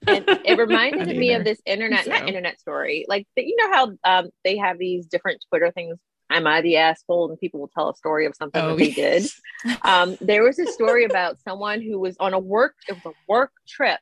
[0.07, 1.39] and it reminded me either.
[1.39, 5.43] of this internet not internet story like you know how um they have these different
[5.49, 5.97] twitter things
[6.29, 7.29] am i the asshole?
[7.29, 9.23] And people will tell a story of something Oh, that they did.
[9.83, 13.17] um there was a story about someone who was on a work it was a
[13.27, 13.99] work trip.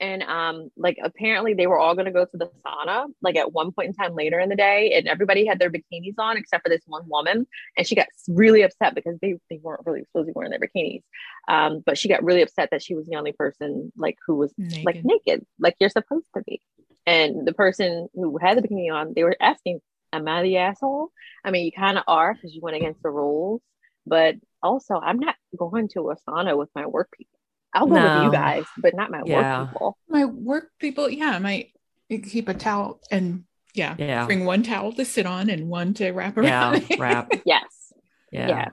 [0.00, 3.52] And um like apparently they were all going to go to the sauna like at
[3.52, 4.92] one point in time later in the day.
[4.94, 7.46] And everybody had their bikinis on except for this one woman.
[7.76, 10.60] And she got really upset because they, they weren't really supposed to be wearing their
[10.60, 11.02] bikinis.
[11.48, 14.52] Um but she got really upset that she was the only person like who was
[14.58, 14.84] Naked.
[14.84, 16.60] like naked, like you're supposed to be.
[17.06, 19.80] And the person who had the bikini on, they were asking,
[20.14, 21.10] Am I the asshole?
[21.44, 23.60] I mean, you kind of are because you went against the rules,
[24.06, 27.38] but also, I'm not going to a sauna with my work people.
[27.72, 29.58] I'll go with you guys, but not my Yeah.
[29.62, 29.98] work people.
[30.08, 31.72] My work people, yeah, I might
[32.08, 33.44] keep a towel and
[33.74, 34.24] yeah, Yeah.
[34.26, 36.70] bring one towel to sit on and one to wrap Yeah.
[36.70, 36.86] around.
[36.96, 37.32] Wrap.
[37.44, 37.92] Yes.
[38.30, 38.48] Yeah.
[38.48, 38.68] Yeah.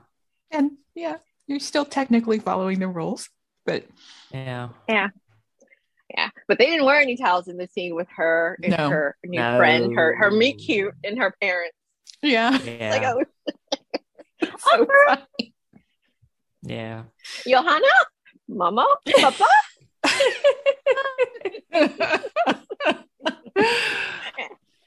[0.52, 1.16] and yeah,
[1.48, 3.28] you're still technically following the rules,
[3.66, 3.84] but
[4.30, 4.68] Yeah.
[4.88, 5.08] Yeah.
[6.14, 8.90] Yeah, but they didn't wear any towels in the scene with her and No.
[8.90, 9.56] her new No.
[9.56, 11.76] friend, her her meet cute and her parents.
[12.22, 12.90] yeah, Yeah.
[12.90, 13.24] Like, oh,
[14.58, 15.54] so funny.
[16.62, 17.04] yeah.
[17.46, 17.86] Johanna,
[18.48, 18.86] Mama,
[19.20, 19.46] Papa.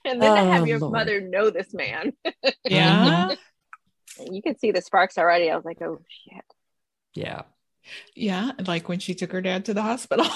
[0.07, 0.93] And then to Oh, have your Lord.
[0.93, 2.13] mother know this man.
[2.63, 3.33] yeah,
[4.31, 5.49] you can see the sparks already.
[5.49, 6.43] I was like, oh shit.
[7.15, 7.41] Yeah.
[8.13, 10.27] yeah, like when she took her dad to the hospital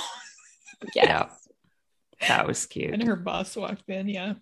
[0.96, 1.06] Yes.
[2.22, 2.28] Yeah.
[2.28, 2.94] That was cute.
[2.94, 4.08] and her boss walked in.
[4.10, 4.34] Yeah,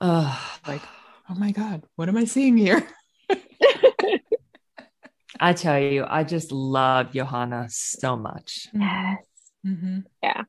[0.00, 0.38] Ugh.
[0.66, 0.82] like,
[1.30, 2.86] oh my god, what am I seeing here?
[5.40, 8.68] I tell you, I just love Johanna so much.
[8.72, 9.18] Yes.
[9.66, 10.04] Mhm.
[10.22, 10.42] Yeah.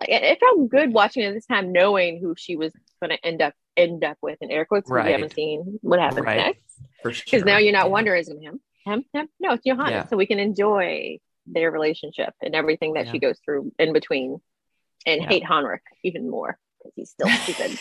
[0.00, 2.72] Like it, it felt good watching it this time, knowing who she was
[3.02, 4.38] going to end up end up with.
[4.40, 4.90] In air quotes.
[4.90, 5.06] Right.
[5.06, 6.36] we haven't seen what happens Right.
[6.38, 6.60] next.
[7.02, 7.24] For sure.
[7.26, 7.92] Because now you're not Yeah.
[7.92, 8.60] wondering, is it him?
[8.86, 9.04] Him?
[9.12, 9.28] Him?
[9.40, 9.90] No, it's Johanna.
[9.90, 10.06] Yeah.
[10.06, 13.12] So we can enjoy their relationship and everything that Yeah.
[13.12, 14.40] she goes through in between,
[15.06, 15.28] and Yeah.
[15.28, 17.78] hate Heinrich even more because he's still stupid.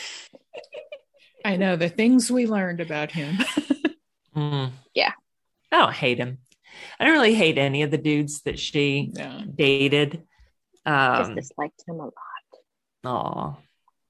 [1.43, 3.37] I know the things we learned about him.
[4.35, 4.71] Mm.
[4.93, 5.13] Yeah.
[5.71, 6.39] I don't hate him.
[6.99, 10.23] I don't really hate any of the dudes that she yeah, dated.
[10.85, 12.13] Just Um, disliked him a lot.
[13.05, 13.55] aw.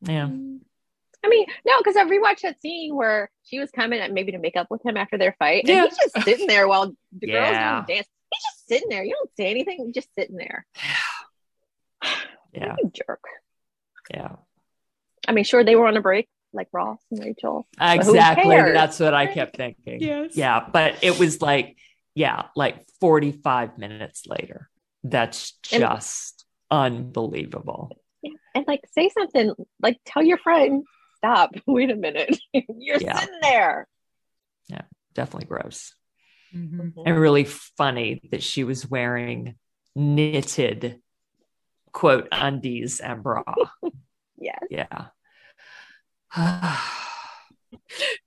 [0.01, 0.25] Yeah.
[0.25, 4.39] I mean, no, because I rewatched that scene where she was coming at maybe to
[4.39, 5.83] make up with him after their fight, and Yeah.
[5.85, 7.83] he's just sitting there while the girls Yeah.
[7.85, 8.07] doing dance.
[8.67, 9.03] He's just sitting there.
[9.03, 10.65] You don't say anything, just sitting there.
[12.53, 12.75] Yeah.
[12.81, 13.21] You jerk.
[14.11, 14.35] Yeah.
[15.27, 17.67] I mean, sure, they were on a break, like Ross and Rachel.
[17.81, 18.55] Exactly.
[18.55, 19.99] That's what I kept thinking.
[20.01, 20.65] yes, Yeah.
[20.71, 21.77] But it was like,
[22.13, 24.69] yeah, like 45 minutes later.
[25.03, 27.91] That's And- just unbelievable.
[28.53, 29.51] And like, say something,
[29.81, 30.83] like, tell your friend,
[31.17, 32.39] stop, wait a minute.
[32.53, 33.19] You're Yeah.
[33.19, 33.87] sitting there.
[34.69, 34.81] Yeah.
[35.13, 35.93] Definitely gross.
[36.55, 36.93] Mhm.
[37.05, 39.55] and really funny that she was wearing
[39.95, 41.01] knitted
[41.91, 43.43] quote undies and bra.
[44.37, 44.59] Yes.
[44.69, 45.07] Yeah.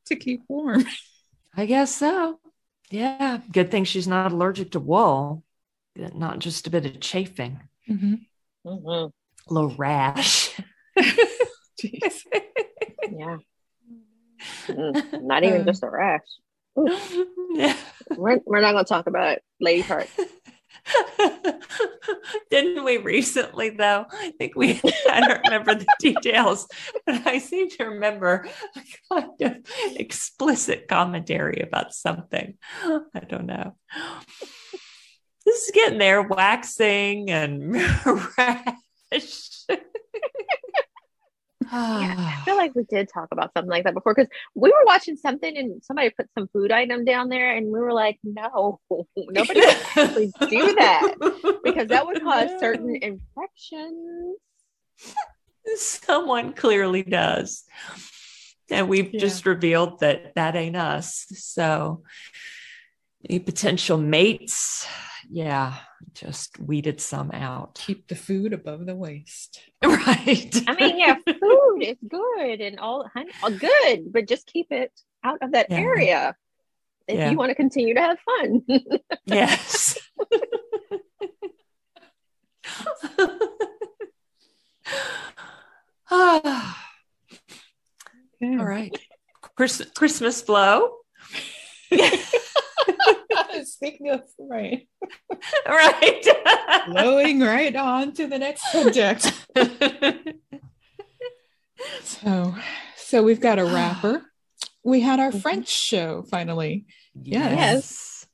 [0.06, 0.84] to keep warm.
[1.54, 2.40] I guess so.
[2.90, 3.40] Yeah.
[3.52, 5.44] Good thing she's not allergic to wool.
[5.96, 8.24] Not just a bit of chafing, Mhm.
[8.64, 9.10] Mhm.
[9.48, 10.58] a little rash.
[10.98, 12.24] Jeez.
[13.10, 13.36] Yeah.
[14.68, 16.22] Mm, Not even just a rash.
[17.50, 17.76] Yeah.
[18.16, 20.10] We're, we're not going to talk about lady parts.
[22.50, 24.06] Didn't we recently, though?
[24.10, 26.66] I think we, I don't remember the details,
[27.04, 29.56] but I seem to remember a kind of
[29.96, 32.54] explicit commentary about something.
[32.82, 33.74] I don't know.
[35.44, 37.74] This is getting there, waxing and
[38.38, 39.47] rash.
[41.70, 45.16] I feel like we did talk about something like that before because we were watching
[45.16, 48.80] something and somebody put some food item down there and we were like, no,
[49.16, 51.14] nobody would actually do that
[51.64, 54.36] because that would cause certain infections.
[55.76, 57.64] Someone clearly does.
[58.70, 59.20] And we've Yeah.
[59.20, 61.26] just revealed that that ain't us.
[61.32, 62.02] So,
[63.28, 64.86] any potential mates,
[65.30, 65.74] yeah,
[66.14, 67.74] just weeded some out.
[67.74, 69.60] Keep the food above the waist.
[69.84, 70.55] Right.
[70.66, 74.92] I mean, yeah, food is good and all, hun- all good, but just keep it
[75.22, 75.78] out of that Yeah.
[75.78, 76.36] area
[77.06, 77.30] if Yeah.
[77.30, 78.62] you want to continue to have fun.
[79.26, 79.98] yes.
[86.10, 86.86] Ah,
[88.42, 88.96] all right.
[89.56, 90.96] Chris- Christmas flow.
[93.66, 94.86] Speaking of right,
[95.66, 96.24] right.
[96.86, 99.32] flowing right on to the next subject.
[102.02, 102.55] So,
[102.97, 104.22] so we've got a rapper.
[104.82, 105.43] We had our Mhm.
[105.43, 106.86] French show finally.
[107.14, 108.26] yes.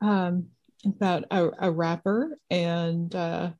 [0.00, 0.48] Um,
[0.84, 3.52] about a, a rapper and uh,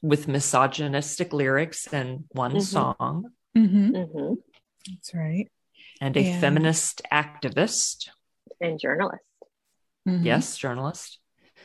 [0.00, 2.62] With misogynistic lyrics and one Mhm.
[2.62, 4.34] song, mhm, hmm
[4.88, 5.48] that's right.
[6.00, 8.08] and a And- feminist activist.
[8.60, 9.22] And journalist.
[10.06, 11.18] Mhm, Yes, journalist.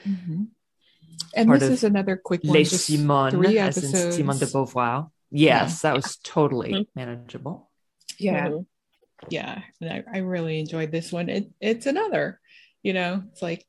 [0.05, 0.47] mhm.
[1.35, 2.53] And Part this is another quick one.
[2.53, 4.15] Les just Simone, three as in episodes.
[4.15, 5.11] Simone de Beauvoir.
[5.29, 7.69] Yes, that was totally manageable.
[8.17, 8.49] Yeah,
[9.29, 9.61] yeah.
[9.81, 11.29] And I, I really enjoyed this one.
[11.29, 12.39] It, it's another,
[12.81, 13.65] you know, it's like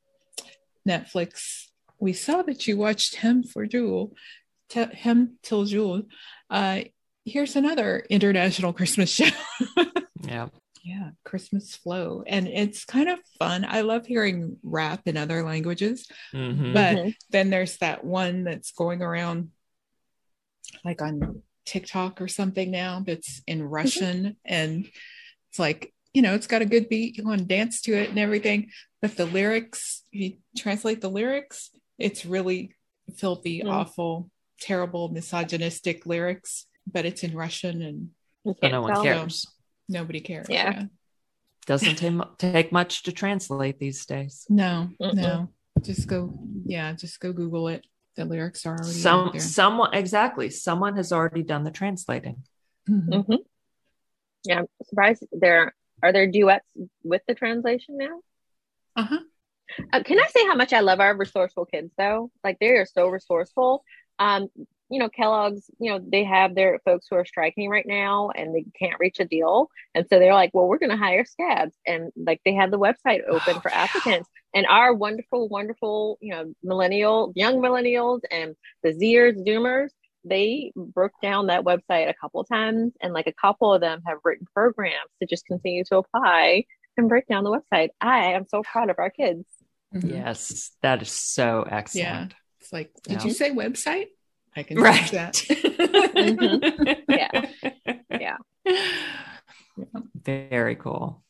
[0.87, 1.65] Netflix.
[1.99, 4.15] We saw that you watched him for Jewel,
[4.69, 6.03] Te- Hjem til Jul.
[6.49, 6.81] Uh,
[7.25, 9.29] here's another international Christmas show.
[10.27, 10.49] Yeah.
[10.81, 12.23] Yeah, Christmas flow.
[12.25, 13.65] And it's kind of fun.
[13.67, 16.73] I love hearing rap in other languages, Mhm.
[16.73, 17.15] but Mhm.
[17.29, 19.51] then there's that one that's going around
[20.85, 24.89] like on TikTok or something now that's in Russian and
[25.49, 28.09] it's like, you know, it's got a good beat, you want to dance to it
[28.09, 28.69] and everything,
[29.01, 32.75] but the lyrics, you translate the lyrics, it's really
[33.17, 33.71] filthy, Mm.
[33.71, 38.09] awful, terrible, misogynistic lyrics, but it's in Russian and
[38.45, 39.03] You no one tell.
[39.03, 39.45] cares.
[39.89, 40.47] Nobody cares.
[40.49, 40.85] Yeah.
[41.65, 44.45] Doesn't ta- take much to translate these days.
[44.49, 45.13] No, Mm-mm.
[45.13, 45.49] no.
[45.81, 46.33] Just go,
[46.65, 47.85] yeah, just go Google it.
[48.15, 49.41] The lyrics are already out Some there.
[49.41, 50.49] someone exactly.
[50.49, 52.43] Someone has already done the translating.
[52.89, 53.25] Mhm.
[53.25, 53.35] hmm
[54.45, 56.65] Yeah, I'm surprised there are there duets
[57.03, 58.21] with the translation now.
[58.95, 59.19] Uh-huh.
[59.93, 62.31] Uh, can I say how much I love our resourceful kids though?
[62.43, 63.83] Like they are so resourceful.
[64.17, 64.47] Um,
[64.89, 68.53] you know, Kellogg's, you know, they have their folks who are striking right now and
[68.55, 69.69] they can't reach a deal.
[69.93, 71.75] And so they're like, well, we're going to hire scabs.
[71.85, 73.83] And like they had the website open Oh, for yeah.
[73.83, 74.29] applicants.
[74.53, 79.89] And our wonderful, wonderful, you know, millennial, young millennials and the Zers, Zoomers,
[80.25, 82.93] they broke down that website a couple of times.
[83.01, 86.65] And like a couple of them have written programs to just continue to apply
[86.97, 87.89] and break down the website.
[88.01, 89.45] I am so proud of our kids.
[89.93, 90.11] Mhm.
[90.11, 92.31] Yes, that is so excellent.
[92.31, 92.37] Yeah.
[92.59, 93.23] It's like, did Yeah.
[93.25, 94.07] you say website?
[94.59, 94.97] I can Right.
[94.99, 95.33] change that.
[95.33, 97.11] Mm-hmm.
[97.11, 97.45] Yeah.
[98.19, 98.37] Yeah.
[100.15, 101.23] Very cool.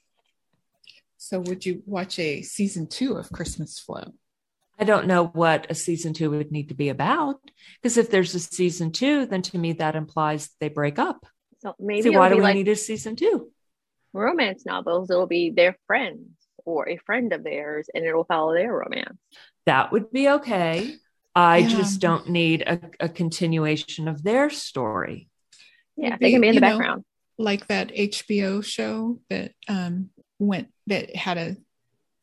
[1.17, 4.13] so would you watch a season two of Christmas Flow?
[4.79, 7.39] I don't know what a season two would need to be about
[7.81, 11.25] because if there's a season two, then to me that implies they break up.
[11.59, 13.51] So maybe See, why do we like need a season two?
[14.13, 15.11] romance novels.
[15.11, 16.25] It'll be their friends
[16.65, 19.17] or a friend of theirs, and it'll follow their romance.
[19.65, 20.95] That would be okay.
[21.39, 21.69] I Yeah.
[21.69, 25.29] just don't need a, a continuation of their story.
[25.95, 27.05] Yeah, Would they can be in the you know, background.
[27.37, 30.09] like that HBO show that um
[30.39, 31.55] went that had a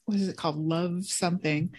[0.05, 0.57] what is it called?
[0.57, 1.75] Love something.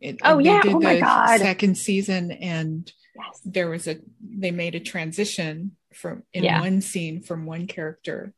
[0.00, 0.62] It, Oh, they yeah.
[0.62, 1.38] did Oh, my God.
[1.38, 3.40] Second season and Yes.
[3.44, 6.60] there was a they made a transition from in Yeah.
[6.60, 8.32] one scene from one character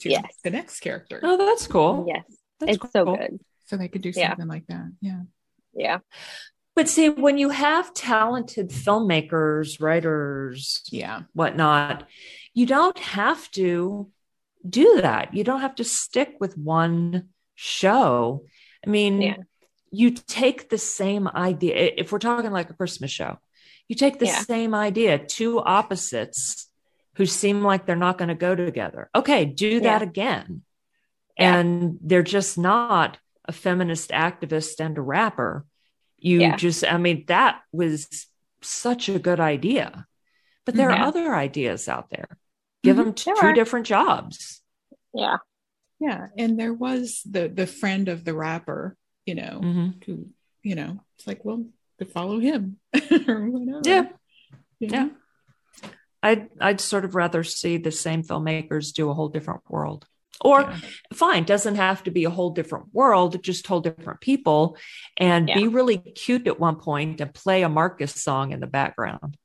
[0.00, 0.24] to Yes.
[0.44, 1.20] the next character.
[1.22, 2.04] Oh, that's cool.
[2.08, 2.24] Yes.
[2.60, 3.40] That's it's so good.
[3.66, 4.30] So they could do Yeah.
[4.30, 4.86] something like that.
[5.00, 5.22] Yeah.
[5.74, 5.98] Yeah.
[6.76, 11.22] But see, when you have talented filmmakers, writers, Yeah.
[11.32, 12.08] whatnot,
[12.52, 14.10] you don't have to
[14.68, 15.34] do that.
[15.34, 18.44] You don't have to stick with one show.
[18.84, 19.36] I mean, Yeah.
[19.90, 21.92] you take the same idea.
[21.96, 23.38] If we're talking like a Christmas show,
[23.86, 24.40] you take the Yeah.
[24.40, 26.68] same idea, two opposites
[27.16, 29.08] who seem like they're not going to go together.
[29.14, 30.08] Okay, do that Yeah.
[30.08, 30.62] again.
[31.36, 35.64] And they're just not a feminist activist and a rapper.
[36.24, 36.56] You Yeah.
[36.56, 38.26] just, I mean, that was
[38.62, 40.06] such a good idea.
[40.64, 41.02] But there Yeah.
[41.02, 42.38] are other ideas out there.
[42.82, 42.98] Give Mhm.
[42.98, 43.52] them There two are.
[43.52, 44.62] different jobs.
[45.12, 45.36] Yeah.
[46.00, 46.28] Yeah.
[46.38, 48.96] And there was the the friend of the rapper,
[49.26, 50.02] you know, Mhm.
[50.04, 50.30] who,
[50.62, 51.66] you know, it's like, well,
[51.98, 52.80] to follow him
[53.28, 53.82] or whatever.
[53.84, 54.08] Yeah.
[54.80, 55.08] You Yeah.
[56.22, 60.06] I'd, I'd sort of rather see the same filmmakers do a whole different world.
[60.40, 60.78] Or Yeah.
[61.12, 64.76] fine, doesn't have to be a whole different world, just whole different people
[65.16, 69.36] and be really cute at one point and play a Marcus song in the background,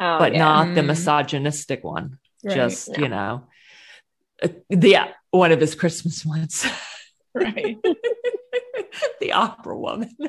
[0.00, 0.38] Oh, but yeah.
[0.38, 0.86] not the Mm.
[0.86, 2.18] misogynistic one.
[2.44, 2.54] Right.
[2.54, 2.98] Just, No.
[3.02, 3.46] you know,
[4.42, 6.66] uh, yeah, one of his Christmas ones.
[7.34, 7.78] right.
[9.20, 10.14] the opera woman.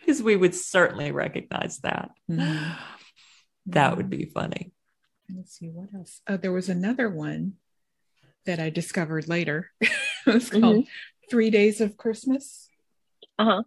[0.00, 2.10] Because we would certainly recognize that.
[2.28, 2.76] Mhm.
[3.66, 4.72] That would be funny.
[5.34, 6.20] Let's see what else.
[6.26, 7.54] Oh, there was another one
[8.46, 9.70] that I discovered later.
[9.80, 9.90] it
[10.26, 10.86] was called
[11.30, 12.68] Three Days of Christmas.
[13.38, 13.62] Uh-huh.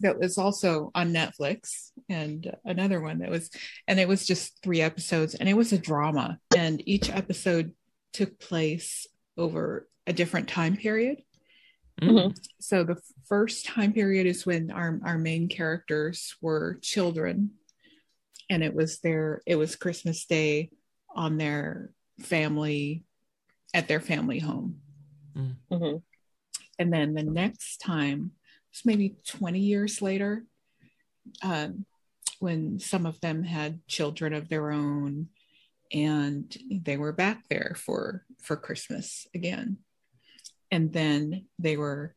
[0.00, 3.50] That was also on Netflix, and another one that was,
[3.86, 7.72] and it was just three episodes, and it was a drama, and each episode
[8.12, 9.06] took place
[9.36, 11.22] over a different time period.
[12.00, 12.36] Mhm.
[12.60, 17.52] So the first time period is when our our main characters were children,
[18.50, 20.70] and it was their it was Christmas Day
[21.14, 23.04] on their family
[23.74, 24.80] at their family home,
[25.70, 25.96] hmm
[26.78, 28.32] and then the next time
[28.70, 30.44] it's maybe twenty years later,
[31.42, 31.84] um,
[32.40, 35.28] when some of them had children of their own,
[35.92, 39.78] and they were back there for for Christmas again,
[40.70, 42.14] and then they were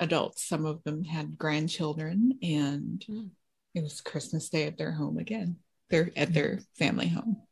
[0.00, 0.44] adults.
[0.44, 3.30] Some of them had grandchildren, and Mm.
[3.74, 5.56] it was Christmas Day at their home again.
[5.90, 7.42] They're at their family home.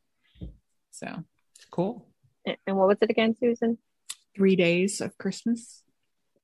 [0.91, 1.25] So
[1.71, 2.10] Cool.
[2.47, 3.79] And what was it again, Susan?
[4.35, 5.83] three days of Christmas.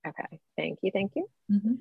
[0.07, 0.41] Okay.
[0.57, 0.91] Thank you.
[0.93, 1.29] Thank you.
[1.51, 1.79] Mhm.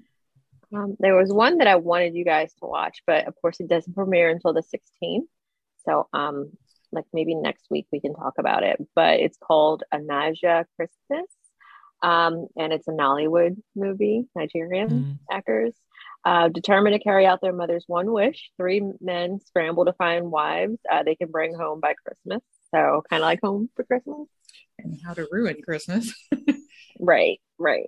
[0.73, 3.67] Um, there was one that I wanted you guys to watch, but of course it
[3.67, 5.27] doesn't premiere until the 16th.
[5.85, 6.51] So um,
[6.91, 8.81] like maybe next week we can talk about it.
[8.95, 11.29] But it's called A Naija Christmas,
[12.01, 14.25] um, and it's a Nollywood movie.
[14.35, 15.19] Nigerian mm.
[15.31, 15.73] actors
[16.25, 18.51] uh, determined to carry out their mother's one wish.
[18.57, 22.41] Three men scramble to find wives uh, they can bring home by Christmas.
[22.75, 24.27] So kind of like Home for Christmas.
[24.77, 26.13] And how to ruin Christmas.
[26.99, 27.87] right, right.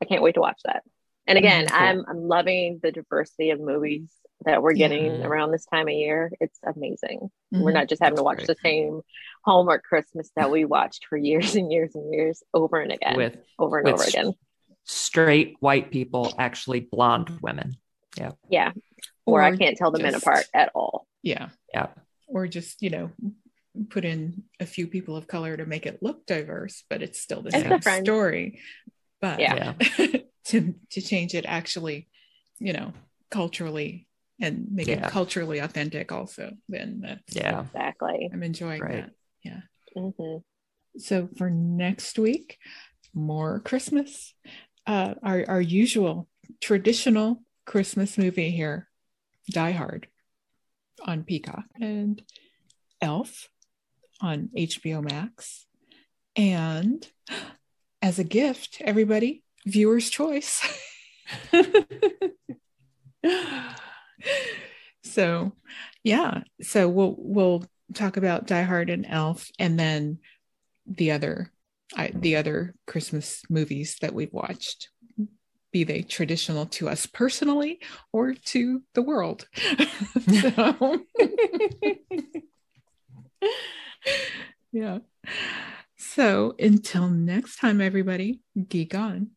[0.00, 0.82] I can't wait to watch that.
[1.26, 1.78] And again, cool.
[1.78, 4.10] I'm I'm loving the diversity of movies
[4.44, 5.26] that we're getting yeah.
[5.26, 6.30] around this time of year.
[6.40, 7.30] It's amazing.
[7.52, 7.62] Mm-hmm.
[7.62, 9.00] We're not just having to watch the same
[9.44, 13.38] Hallmark Christmas that we watched for years and years and years over and again, with
[13.58, 14.34] over and with over again.
[14.84, 17.76] Straight white people, actually blonde women.
[18.16, 18.32] Yeah.
[18.48, 18.72] Yeah.
[19.24, 21.08] Or, or I can't tell the men apart at all.
[21.22, 21.48] Yeah.
[21.74, 21.88] Yeah.
[22.28, 23.10] Or just, you know,
[23.90, 27.42] put in a few people of color to make it look diverse, but it's still
[27.42, 28.60] the same story.
[29.20, 29.74] But yeah.
[30.46, 32.08] to to change it actually,
[32.58, 32.92] you know,
[33.30, 34.06] culturally
[34.40, 35.06] and make yeah.
[35.06, 37.62] it culturally authentic also, then that's yeah.
[37.62, 38.30] Exactly.
[38.32, 38.94] I'm enjoying right.
[39.04, 39.10] that.
[39.42, 39.60] Yeah.
[39.96, 40.38] Mm-hmm.
[40.98, 42.58] So for next week,
[43.14, 44.34] more Christmas.
[44.86, 46.28] Uh, our our usual
[46.60, 48.88] traditional Christmas movie here,
[49.50, 50.06] Die Hard
[51.04, 52.22] on Peacock and
[53.00, 53.48] Elf
[54.20, 55.66] on HBO Max.
[56.34, 57.06] And
[58.02, 60.62] as a gift, everybody, viewer's choice.
[65.02, 65.52] so,
[66.04, 66.42] yeah.
[66.62, 67.64] So we'll we'll
[67.94, 70.18] talk about Die Hard and Elf, and then
[70.86, 71.50] the other
[71.94, 74.88] I, the other Christmas movies that we've watched,
[75.72, 77.80] be they traditional to us personally
[78.12, 79.48] or to the world.
[80.28, 81.00] so,
[84.72, 84.98] yeah.
[85.96, 89.35] So until next time, everybody, geek on.